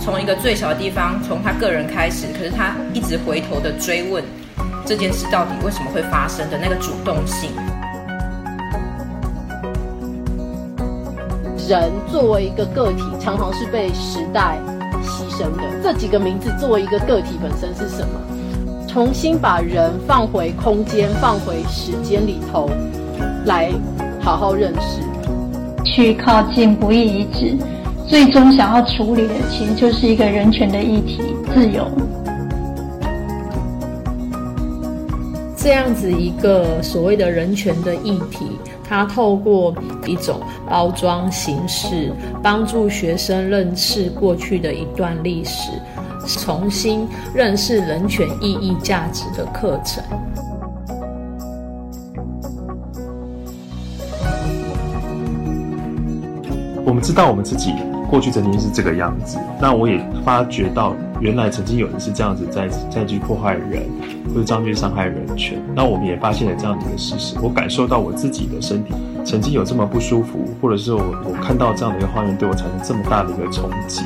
[0.00, 4.22] 从一个最小的地方，从他个人开始，可是他一直回头的追问
[4.84, 7.50] 这件事到底为什么会发生的那个主动性。
[11.68, 14.58] 人作为一个个体，常常是被时代。
[15.02, 18.20] 牺牲的这几个名字，作为一个个体本身是什么？
[18.88, 22.70] 重新把人放回空间，放回时间里头，
[23.44, 23.70] 来
[24.20, 25.02] 好好认识。
[25.84, 27.56] 去靠近不义遗址，
[28.06, 31.86] 最终想要处理的，其实就是一个人权的议题——自由。
[35.56, 38.46] 这样子一个所谓的人权的议题。
[38.86, 39.74] 它透过
[40.06, 45.70] 一种包装形式，帮助学生认识过去的一段历史，
[46.26, 50.04] 重新认识人权意义价值的课程。
[56.86, 57.72] 我们知道我们自己
[58.10, 60.94] 过去曾经是这个样子，那我也发觉到。
[61.20, 63.84] 原来曾经有人是这样子在在去破坏人，
[64.28, 65.58] 或者这样去伤害人权。
[65.74, 67.36] 那我们也发现了这样子的事实。
[67.40, 68.92] 我感受到我自己的身体
[69.24, 74.02] 曾经有这么不舒服，或者是我我看到这样的一个画面对我产生这么大的一个冲击。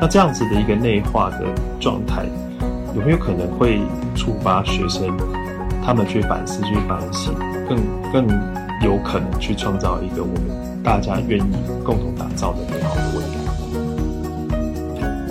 [0.00, 1.44] 那这样子的一个内化的
[1.78, 2.24] 状态，
[2.96, 3.78] 有没有可能会
[4.16, 5.14] 触发学生
[5.84, 7.32] 他们去反思、去反省，
[7.68, 7.78] 更
[8.12, 8.26] 更
[8.82, 11.52] 有可能去创造一个我们大家愿意
[11.84, 12.96] 共同打造的美好？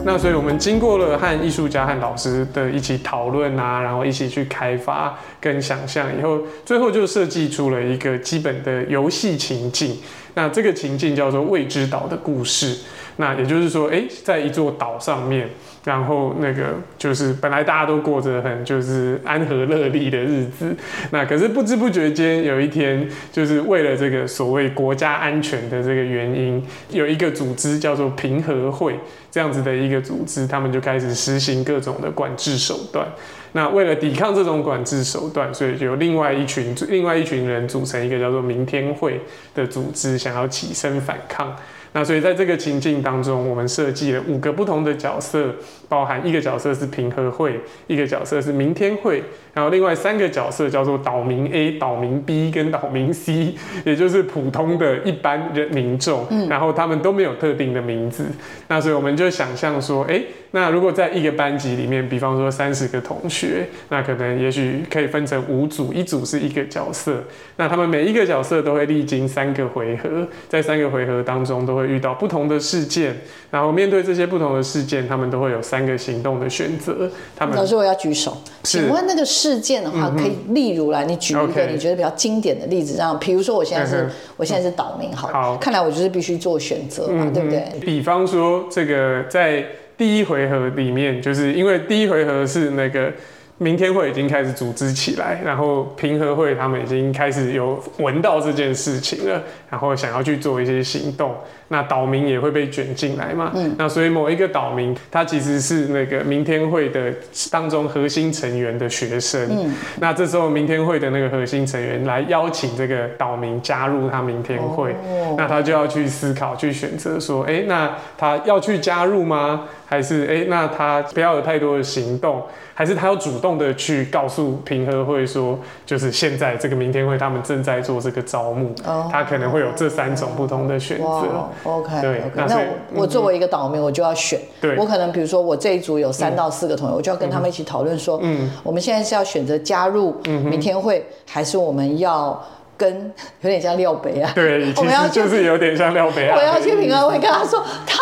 [0.05, 9.97] 那所以，我们经过了和艺术家和老师的一起讨论啊，然后一起去开发跟想象以后，最后就设计出了一个基本的游戏情境。
[10.35, 12.75] 那这个情境叫做《未知岛的故事》。
[13.17, 15.49] 那也就是说，诶，在一座岛上面。
[15.85, 20.75] 然后那个就是本来大家都过着很就是安和乐利的日子，
[21.11, 33.07] 那可是不知不觉间有一天，就是为了这个所谓国家安全的这个原因，有一个组织叫做平和会这样子的一个组织，他们就开始实行各种的管制手段。
[33.51, 39.21] 那为了抵抗这种管制手段，所以就有另外一群另外一群人组成一个叫做明天会
[39.53, 41.55] 的组织，想要起身反抗。
[41.95, 45.55] 那所以在这个情境当中，我们设计了五个不同的角色，
[45.87, 49.23] 包含一个角色是平和会，一个角色是明天会，
[49.53, 53.53] 然后另外三个角色叫做岛民 A、岛民 B 跟岛民 C，
[53.85, 58.25] 也就是普通的一般人民众，然后他们都没有特定的名字。
[58.67, 67.23] 那所以我们就想象说，哎、欸，那如果在一个班级里面，比方说三十个同学，那可能也许可以分成五组，一组是一个角色，
[67.57, 73.15] 那他们每一个角色都会历经三个回合，在三个回合当中都会遇到不同的事件，
[73.51, 77.09] 然后面对这些不同的事件，他们都会有三个行动的选择。
[77.35, 87.65] 他们老师，我要举手，请问那个事件的话，可以例如来，你举一个你觉得比较经典的例子，让比如说我现在是、嗯、我现在是岛民，好，好，看来我就是必须做选择嘛、嗯，对不对？
[87.81, 89.65] 比方说这个在
[89.97, 93.11] 第一回合里面，就是因为第一回合是那个。
[93.57, 101.33] 明天会已经开始组织起来，然后平和会他们已经开始有闻到这件事情了，然后想要去做一些行动。
[101.69, 103.51] 那岛民也会被卷进来嘛？
[103.55, 107.11] 嗯，那所以某一个岛民他其实是那个明天会的
[107.51, 109.47] 当中核心成员的学生。
[109.49, 119.63] 嗯，那这时候明天会的那个核心成员来邀请这个岛民加入他明天会，哦，那他就要去思考去选择说，哎，那他要去加入吗？
[119.87, 122.43] 还是哎，那他不要有太多的行动？
[122.73, 131.49] 还是他要主动的去告诉平和会说，就是现在这个明天会他们正在做这个招募，哦、他可能会有这三种不同的选择。
[131.63, 132.21] OK，对。
[132.21, 134.39] Okay, 那我我作为一个岛民，我就要选。
[134.61, 134.75] 对。
[134.77, 142.41] 我可能比如说我这一组有三到四个同学，我就要跟他们一起讨论说，嗯，我们现在是要选择加入明天会，嗯、还是我们要？
[142.77, 142.93] 跟
[143.39, 146.35] 有点像廖北啊，对， 我们要就是有点像廖北啊。
[146.37, 147.97] 我要去平安会跟他说， 他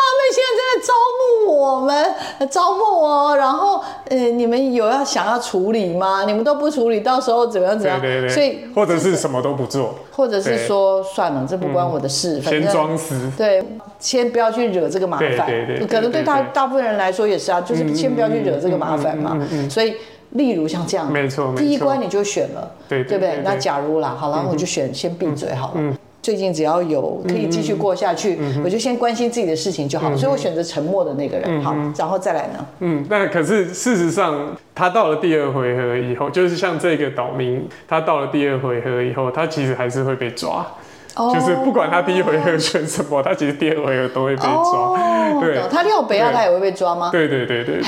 [0.54, 0.94] 在在招
[1.46, 2.16] 募我们，
[2.50, 6.24] 招募哦，然后呃，你们有要想要处理吗？
[6.26, 8.02] 你们都不处理，到时候怎么样怎么样？
[8.02, 8.30] 对对对。
[8.30, 13.32] 所以或者是什么都不做，或者是说算了，这不关我的事，反正先装死。
[13.38, 13.64] 对，
[14.00, 15.30] 先不要去惹这个麻烦。
[15.46, 15.88] 对对对。
[15.88, 19.38] 可能对大大部分人来说也是啊，就是先不要去惹这个麻烦嘛。
[19.52, 19.96] 嗯所以。
[20.34, 23.42] 例如像这样，没错，第一关你就选了，对，对不对？
[23.44, 25.94] 那假如啦，好了，我就选先闭嘴好了。
[26.24, 30.10] 嗯，最近只要有可以继续过下去，嗯，我就先关心自己的事情就好。
[30.10, 31.62] 嗯，所以我选择沉默的那个人。
[31.62, 32.66] 好，然后再来呢？
[32.80, 40.66] 嗯，那可是事实上，他到了第二回合以后，就是像这个岛民，他到了第二回合以后，他其实还是会被抓。
[41.16, 44.52] 就是不管他第一回合选什么，他其实第二回合都会被抓。
[44.52, 47.10] 哦、对，他廖北亚他也会被抓吗？
[47.12, 47.84] 对对对对对。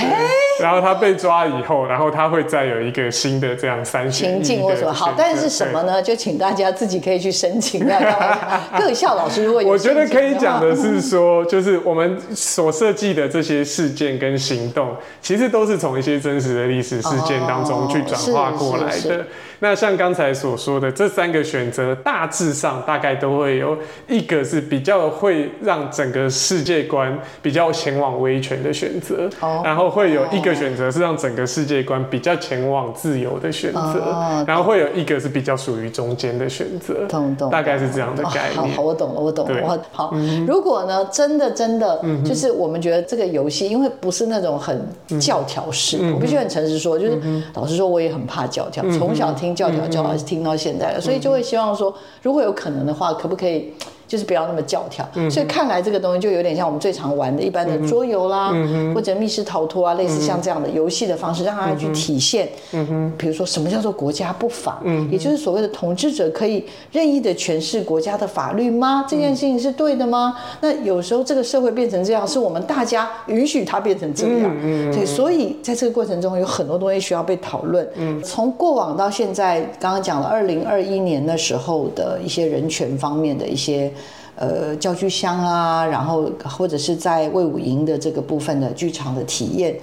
[0.61, 6.01] 然后他被抓以后，然后他会再有一个新的这样三情境或什么好，但是什么呢？
[6.01, 7.85] 就请大家自己可以去申请。
[8.77, 19.25] 各校老师如果有，我觉得可以讲的是说，就是我们所设计的这些事件跟行动，其实都是从一些真实的历史事件当中去转化过来的。
[19.59, 23.77] 那像刚才所说的这三个选择，大致上大概都会有
[24.07, 29.29] 一个是比较会让整个世界观比较前往威权的选择，
[29.63, 38.75] 然后会有一个选择是让整个世界观比较前往自由的选择，然后会有一个是比较属于中间的选择，懂懂，大概是这样的概念。
[38.75, 39.61] 好，我懂了，我懂了。
[39.63, 40.13] 我好，
[40.45, 44.85] 如果呢，真的真的就是我们觉得这个游戏，因为不是那种很
[45.19, 47.17] 教条式，我必须很诚实说，就是
[47.53, 49.44] 老实说，我也很怕教条，从小听。
[49.45, 53.71] 听教条，教条是听到现在了，所以就会希望说，如果有可能的话，可不可以？
[54.07, 62.47] 就是不要那么教条，嗯、所以看来这个东西就有点像我们最常玩的一般的桌游啦，嗯、或者密室逃脱啊，嗯、类似像这样的游戏的方式，让大家去体现。
[62.71, 64.79] 嗯哼，比如说什么叫做国家不法？
[64.83, 69.05] 嗯，也就是所谓的统治者可以任意的诠释国家的法律吗？
[69.09, 70.35] 这件事情是对的吗？
[70.61, 74.55] 那有时候这个社会变成这样，是我们大家允许它变成这样。
[74.61, 77.87] 嗯，对，所以在这个过程中有很多东西需要被讨论。
[77.95, 83.91] 嗯，从过往到现在，刚刚讲了二零二一年的时候的一些人权方面的一些。
[84.35, 89.75] 呃，教具箱啊，然后或者是在魏武营的这个部分的剧场的体验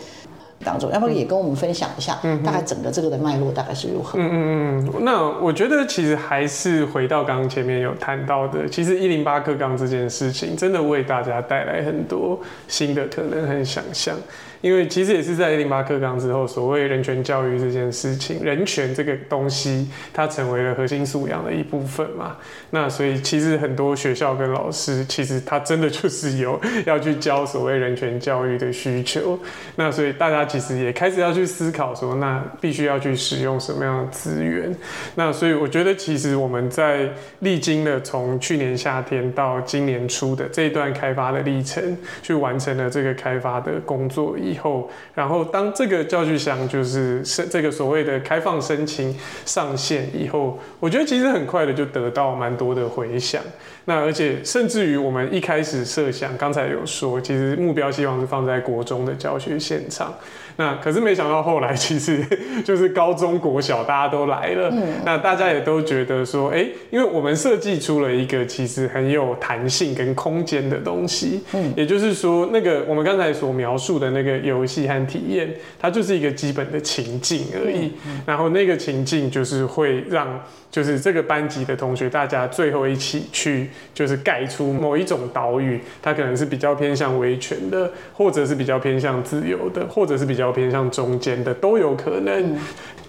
[0.64, 4.18] 当中，要不要也跟我们分享一下，嗯大概整个这个的脉络大概是如何？
[4.18, 5.05] 嗯嗯嗯。
[5.05, 12.38] 那我觉得其实还是回到刚刚前面有谈到的，其实一零八课纲这件事情真的为大家带来很多
[12.68, 14.14] 新的可能和想象。
[14.62, 22.36] 因为其实也是在一零八课纲之后，所谓人权教育这件事情，人权这个东西，它成为了核心素养的一部分嘛。
[22.70, 29.38] 那所以其实很多学校跟老师，其实他真的就是有要去教所谓人权教育的需求。
[29.76, 34.74] 那所以大家其实也开始要去思考说，那必须要去使用什么样的资源。
[35.16, 37.08] 那所以我觉得，其实我们在
[37.40, 53.42] 历经了从去年夏天到今年初的这一段开发的历程，去完成了这个开发的工作以后，然后当这个教具箱就是申这个所谓的开放申请上线以后，我觉得其实很快的就得到蛮多的回响。
[53.85, 60.14] 那而且甚至于我们一开始设想，刚才有说，其实目标希望是放在国中的教学现场。
[60.57, 62.22] 那可是没想到后来其实
[62.62, 77.91] 就是高中国小大家都来了，嗯、那大家也都觉得说，哎、欸，因为我们设计出了一个其实很有弹性跟空间的东西，嗯，也就是说，那个我们刚才所描述的那个游戏和体验，它就是一个基本的情境而已，
[78.26, 80.39] 然后那个情境就是会让。
[80.70, 92.56] 就是这个班级的同学，大家最后一起去，就是盖出某一种岛屿，它可能是比较偏向维权的，或者是比较偏向自由的，或者是比较偏向中间的，都有可能。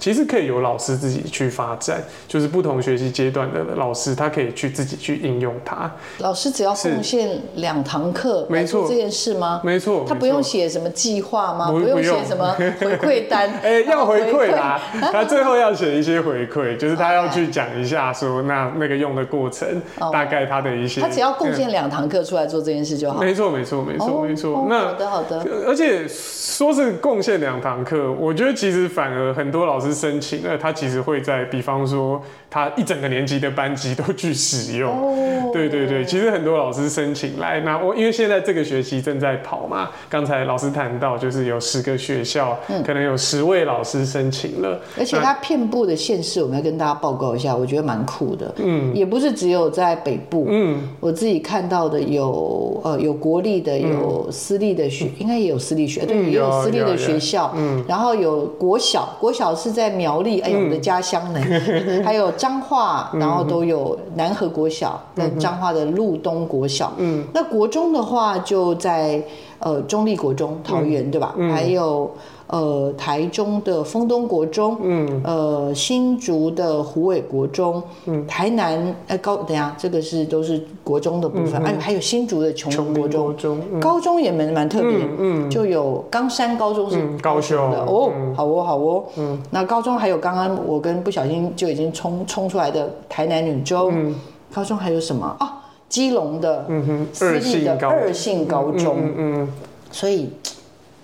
[0.04, 5.89] 其实可以由老师自己去发展，就是不同学习阶段的老师，他可以去自己去应用它。
[6.18, 9.62] 老师只要贡献两堂课，没错，这件事吗？
[9.64, 11.72] 没错，他不用写什么计划吗？
[11.72, 13.49] 不用写什么回馈单？
[13.64, 14.78] 哎，要回馈啦，
[15.10, 19.82] 他最后要写一些回馈，就是他要去讲一下说那那个用的过程，
[20.12, 20.99] 大概他的一些。
[20.99, 23.22] 他只要贡献两堂课出来做这件事就好。
[23.22, 24.66] 没错，没错，没错，没错。
[24.68, 25.45] 那好的，好的。
[25.66, 29.93] 而且说是贡献两堂课，我觉得其实反而很多老师。
[29.94, 32.22] 申请，那他其实会在，比方说，
[32.54, 34.95] 他一整个年级的班级都去使用。
[34.95, 35.51] Oh.
[35.51, 48.54] 对对对，其实很多老师申请来，那我因为现在这个学期正在跑嘛，刚才老师谈到，就是有十个学校，嗯、可能有十位老师申请了，而且它遍布的县市，我们要跟大家报告一下，我觉得蛮酷的。
[48.58, 59.93] 嗯，也不是只有在北部，嗯，我自己看到的有呃有国立的，有私立的学，嗯、应该也有私立学，嗯、对，也有私立的学校，嗯，然后有国小，国小是在。
[59.93, 66.91] 苗栗，哎呀，我的家乡呢，嗯、 还有彰化，然后都有南河国小，跟彰化的路东国小。
[66.98, 69.24] 嗯，那国中的话就在
[69.60, 71.34] 呃中立国中，桃园、嗯、对吧？
[71.38, 72.12] 嗯、还有。
[72.48, 94.14] 呃，台中的丰东国中，嗯，呃，新竹的湖尾国中，嗯，台南，哎，高，等下，这个是都是国中的部分，哎，还有新竹的琼林国中，高中也蛮蛮特别，嗯，就有冈山高中是高雄的哦，好哦，好哦，嗯，那高中还有刚刚我跟不小心就已经冲冲出来的台南女中，
[94.54, 95.26] 高中还有什么？
[95.39, 95.62] 啊？
[95.89, 99.48] 基隆的，嗯哼，私立的二性高中，嗯，
[99.91, 100.30] 所以。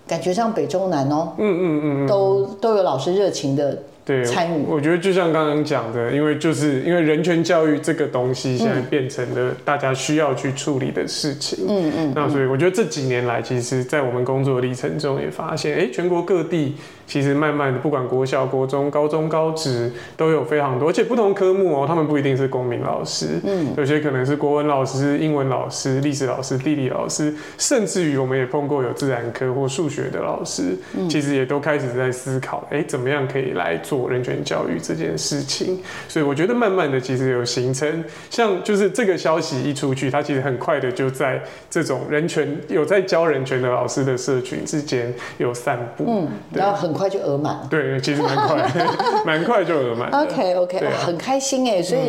[0.09, 3.77] 感觉像北中南哦，嗯嗯嗯，嗯都都有老师热情的
[4.25, 4.65] 参与。
[4.67, 16.75] 我觉得就像刚刚讲的，因为就是因为人权教育这个东西现在变成了大家需要去处理的事情，嗯嗯，那所以我觉得这几年来，其实，在我们工作的历程中也发现，哎，全国各地。
[17.09, 35.79] 其实慢慢的，不管国小、国中、高中、高职，都有非常多，而且不同科目哦，他们不一定是公民老师，嗯，有些可能是国文老师、英文老师、历史老师、地理老师，甚至于我们也碰过有自然科或数学的老师，嗯，其实也都开始在思考，哎，怎么样可以来做人权教育这件事情。
[36.07, 41.41] 所以我觉得慢慢的，其实有形成，像就是这个消息一出去，它其实很快的就在
[41.71, 46.98] 这种人权有在教人权的老师的社群之间有散布，嗯，然后很。
[46.99, 48.71] 快就额满了，对，其实蛮快，
[49.25, 50.11] 蛮快就额满。
[50.11, 52.01] OK OK，、啊、很开心哎，所以、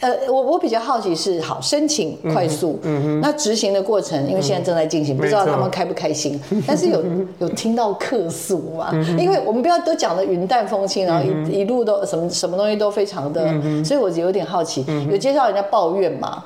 [0.00, 3.18] 嗯、呃，我我比较好奇是，好申请快速，嗯。
[3.18, 7.02] 嗯，那执行的过程，因为现在正在进行，嗯、不知道他们开不开心，但是有
[7.40, 8.90] 有听到客诉嘛？
[8.92, 16.44] 嗯、因为我们不要都讲的云淡风轻，然后一、嗯、一路都什么什么东西都非常的，嗯、所以我有点好奇，嗯、有接到人家抱怨吗？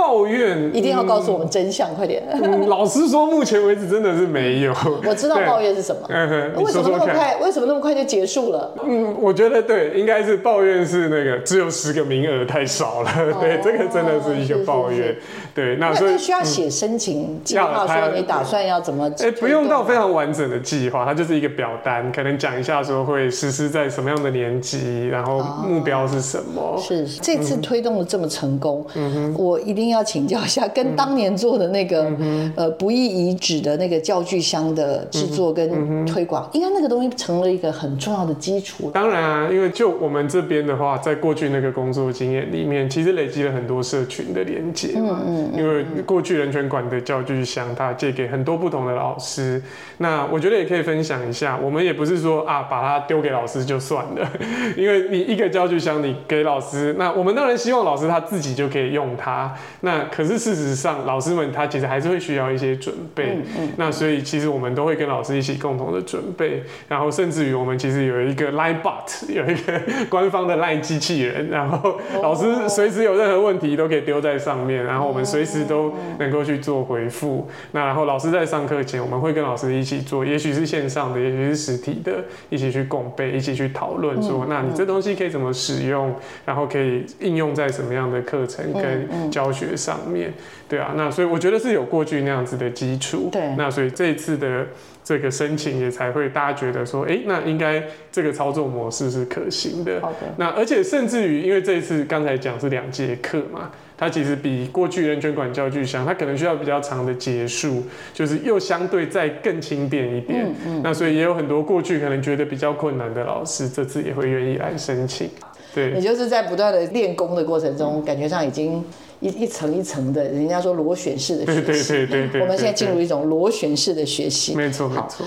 [0.00, 2.22] 抱怨一定要告诉我们真相，快点！
[2.68, 4.72] 老实说，目前为止真的是没有。
[5.06, 6.08] 我知道抱怨是什么，
[6.56, 7.36] 为什么那么快？
[7.42, 8.72] 为什么那么快就结束了？
[8.82, 13.10] 嗯，我觉得对，应该是抱怨是那个只有十个名额太少了。
[13.42, 15.14] 对，这个真的是一个抱怨。
[15.54, 19.12] 对，那所以需要写申请计划，说你打算要怎么？
[19.18, 26.78] 哎，不用到非常完整的计划，它就是一个表单，可能讲一下说会实施在什么样的年级，然后目标是什么。
[26.80, 29.89] 是这次推动的这么成功，嗯哼，我一定。
[29.90, 38.90] 要请教一下，跟当年做的那个、嗯、呃不易遗址的那个教具箱的制作跟推广，应该那个东西成了一个很重要的基础。
[38.92, 45.20] 当然啊，因为就我们这边的话，在过去那个工作经验里面，其实累积了很多社群的连接嘛。
[45.26, 45.58] 嗯嗯。
[45.58, 49.62] 因为过去人权馆的教具箱，它借给很多不同的老师。
[49.98, 54.30] 那我觉得也可以分享一下，我们也不是说啊把它丢给老师就算了，
[54.76, 59.54] 因为你一个教具箱你给老师，那我们当然希望老师他自己就可以用它。
[59.80, 63.36] 那可是事实上，老师们他其实还是会需要一些准备。
[63.36, 63.68] 嗯嗯。
[63.76, 77.48] 那所以其实我们都会跟老师一起共同的准备，然后甚至于我们其实有一个 Line Bot， 有一个官方的 Line 机器人，然后老师随时有任何问题都可以丢在上面，然后我们随时都能够去做回复。
[77.72, 82.12] 那然后老师在上课前，我们会跟老师一起做，也许是线上的，也许是实体的，
[82.48, 86.14] 一起去共备，一起去讨论说，那你这东西可以怎么使用，
[86.44, 90.32] 然后可以应用在什么样的课程跟教学上面，
[90.68, 94.66] 对啊，那所以我觉得是有过去那样子的基础，对，那所以这一次的
[95.02, 100.00] 这个申请也才会大家觉得说，哎，那应该这个操作模式是可行的。
[100.00, 110.44] 好的，那而且甚至于，因为这一次刚才讲是两节课嘛，它其实比过去人权管教具箱，它可能需要比较长的结束，就是又相对再更轻便一点。
[110.46, 115.28] 嗯嗯，那所以也有很多过去可能觉得比较困难的老师，这次也会愿意来申请。
[115.74, 118.84] 对，也就是在不断的练功的过程中，感觉上已经
[119.20, 121.92] 一一层一层的，人家说螺旋式的学习。
[121.92, 122.40] 对对对对对。
[122.42, 124.54] 我们现在进入一种螺旋式的学习。
[124.54, 125.24] 没错没错。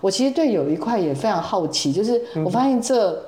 [0.00, 3.20] 我其实对有一块也非常好奇，就是我发现这。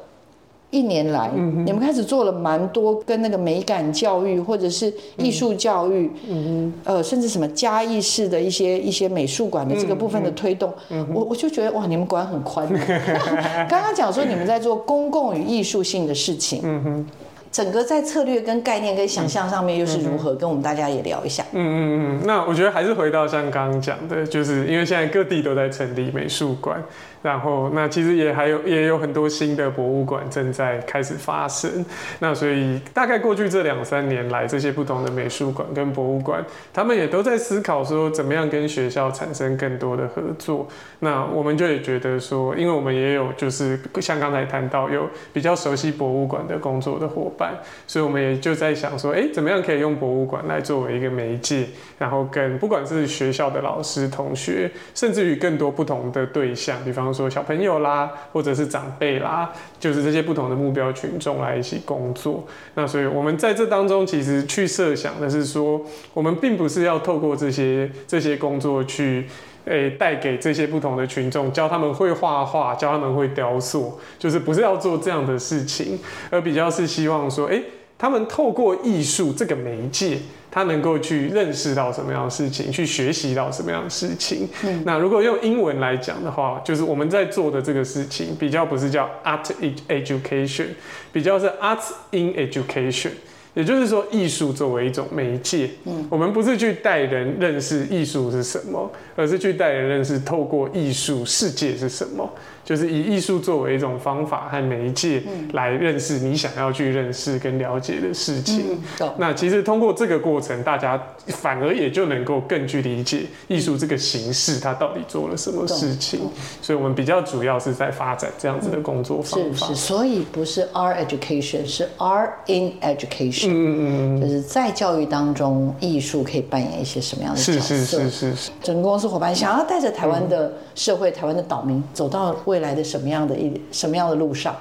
[0.70, 10.70] 一年来，嗯、你们开始做了蛮多跟那个美感教育或者是艺术教育，嗯、呃，甚至什么嘉义市的一些一些美术馆的这个部分的推动，
[11.14, 12.68] 我我就觉得哇，你们管很宽。
[13.66, 16.60] 刚刚讲说你们在做公共与艺术性的事情。
[16.62, 17.06] 嗯哼
[17.50, 20.34] 整个在策略跟概念跟想象上面又是如何？
[20.34, 21.44] 跟我们大家也聊一下。
[21.52, 26.82] 嗯嗯嗯，那我觉得还是回到像刚刚讲的，就是因为现在各地都在成立美术馆，
[27.22, 31.84] 然后那其实也还有也有很多新的博物馆正在开始发生。
[32.20, 40.68] 那所以大概过去这两三年来，这些不同的美术馆跟博物馆，他们也都在思考说怎么样跟学校产生更多的合作。
[41.00, 47.54] 那我们就也觉得说，因为我们也有就是像刚才谈到有比较熟悉博物馆的工作的伙伴。
[47.86, 51.66] 所以我们也就在想说，哎，怎么样可以用博物馆来作为一个媒介，
[51.98, 59.50] 然后跟不管是学校的老师、同学，甚至于更多不同的对象，比方说小朋友啦，或者是长辈啦，
[59.80, 62.44] 就是这些不同的目标群众来一起工作。
[62.74, 65.80] 那所以我们在这当中，其实去设想的是说，
[66.14, 69.26] 我们并不是要透过这些这些工作去。
[69.64, 75.98] 诶，带给这些不同的群众，教他们会画画，教他们会雕塑，就是不是要做这样的事情，
[76.30, 77.62] 而比较是希望说，诶，
[77.98, 84.48] 他们透过艺术这个媒介，他能够去认识到什么样的事情，去学习到什么样的事情。
[84.64, 89.44] 嗯，那如果用英文来讲的话，就是我们在做的这个事情，比较不是叫 art
[89.88, 90.66] education，
[91.12, 93.10] 比较是 arts in education。
[93.54, 102.30] 也就是说，艺术作为一种媒介，嗯，我们不是去带人认识艺术是什么，而是去带人认识透过艺术世界是什么。
[102.68, 105.22] 就是以艺术作为一种方法和媒介
[105.54, 108.78] 来认识你想要去认识跟了解的事情。
[109.00, 116.20] 嗯、那其实通过这个过程，大家反而也就能够更去理解艺术这个形式它到底做了什么事情。
[116.60, 119.68] 所以，我们比较主要是在发展这样子的工作方法。
[119.68, 123.48] 是是，所以不是 art education，是 art in education。
[123.48, 127.60] 嗯嗯嗯，就是在教育当中，艺术可以扮演一些什么样的角色？
[127.60, 128.50] 是是是是是。
[128.62, 134.52] 整个公司伙伴想要带着台湾的社会、台湾的岛民走到未未来的什么样的一什么样的路上？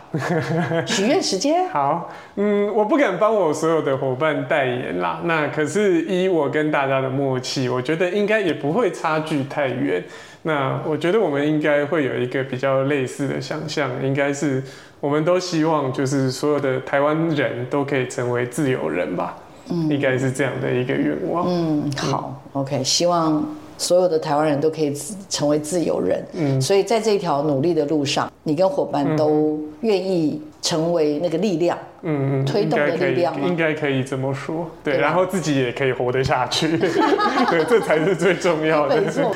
[0.86, 1.68] 许愿时间。
[1.70, 5.22] 好，嗯，我不敢帮我所有的伙伴代言啦。
[5.24, 10.04] 那可是依我跟大家的默契，我觉得应该也不会差距太远。
[10.44, 14.62] 那我觉得我们应该会有一个比较类似的想象，应该是
[15.00, 19.36] 我们都希望就是所有的台湾人都可以成为自由人吧。
[19.72, 21.46] 嗯，应该是这样的一个愿望。
[21.48, 23.44] 嗯，好，OK，希望。
[23.78, 24.94] 所有的台湾人都可以
[25.30, 39.00] 成为自由人，嗯，所以在这条努力的路上，你跟伙伴都愿意成为那个力量，嗯嗯，推动的力量，应该可以这么说，对，然后自己也可以活得下去， 对，这才是最重要的。
[39.00, 39.36] 没错。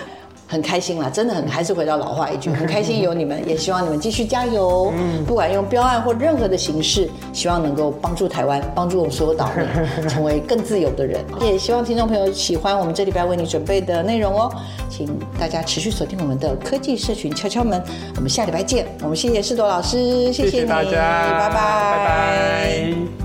[0.51, 4.91] 很开心啦，真的很，还是回到老话一句， 很开心有你们， 也希望你们继续加油。
[4.97, 9.65] 嗯，不管用标案或任何的形式，希望能够帮助台湾，帮助我们所有岛民
[10.09, 11.23] 成为更自由的人。
[11.39, 14.51] 也希望听众朋友喜欢我们这礼拜为你准备的内容哦，
[14.89, 15.07] 请
[15.39, 17.81] 大家持续锁定我们的科技社群敲敲门，
[18.17, 18.85] 我们下礼拜见。
[19.03, 23.20] 我们谢谢世铎老师，谢谢你，谢谢大家，拜拜，拜拜。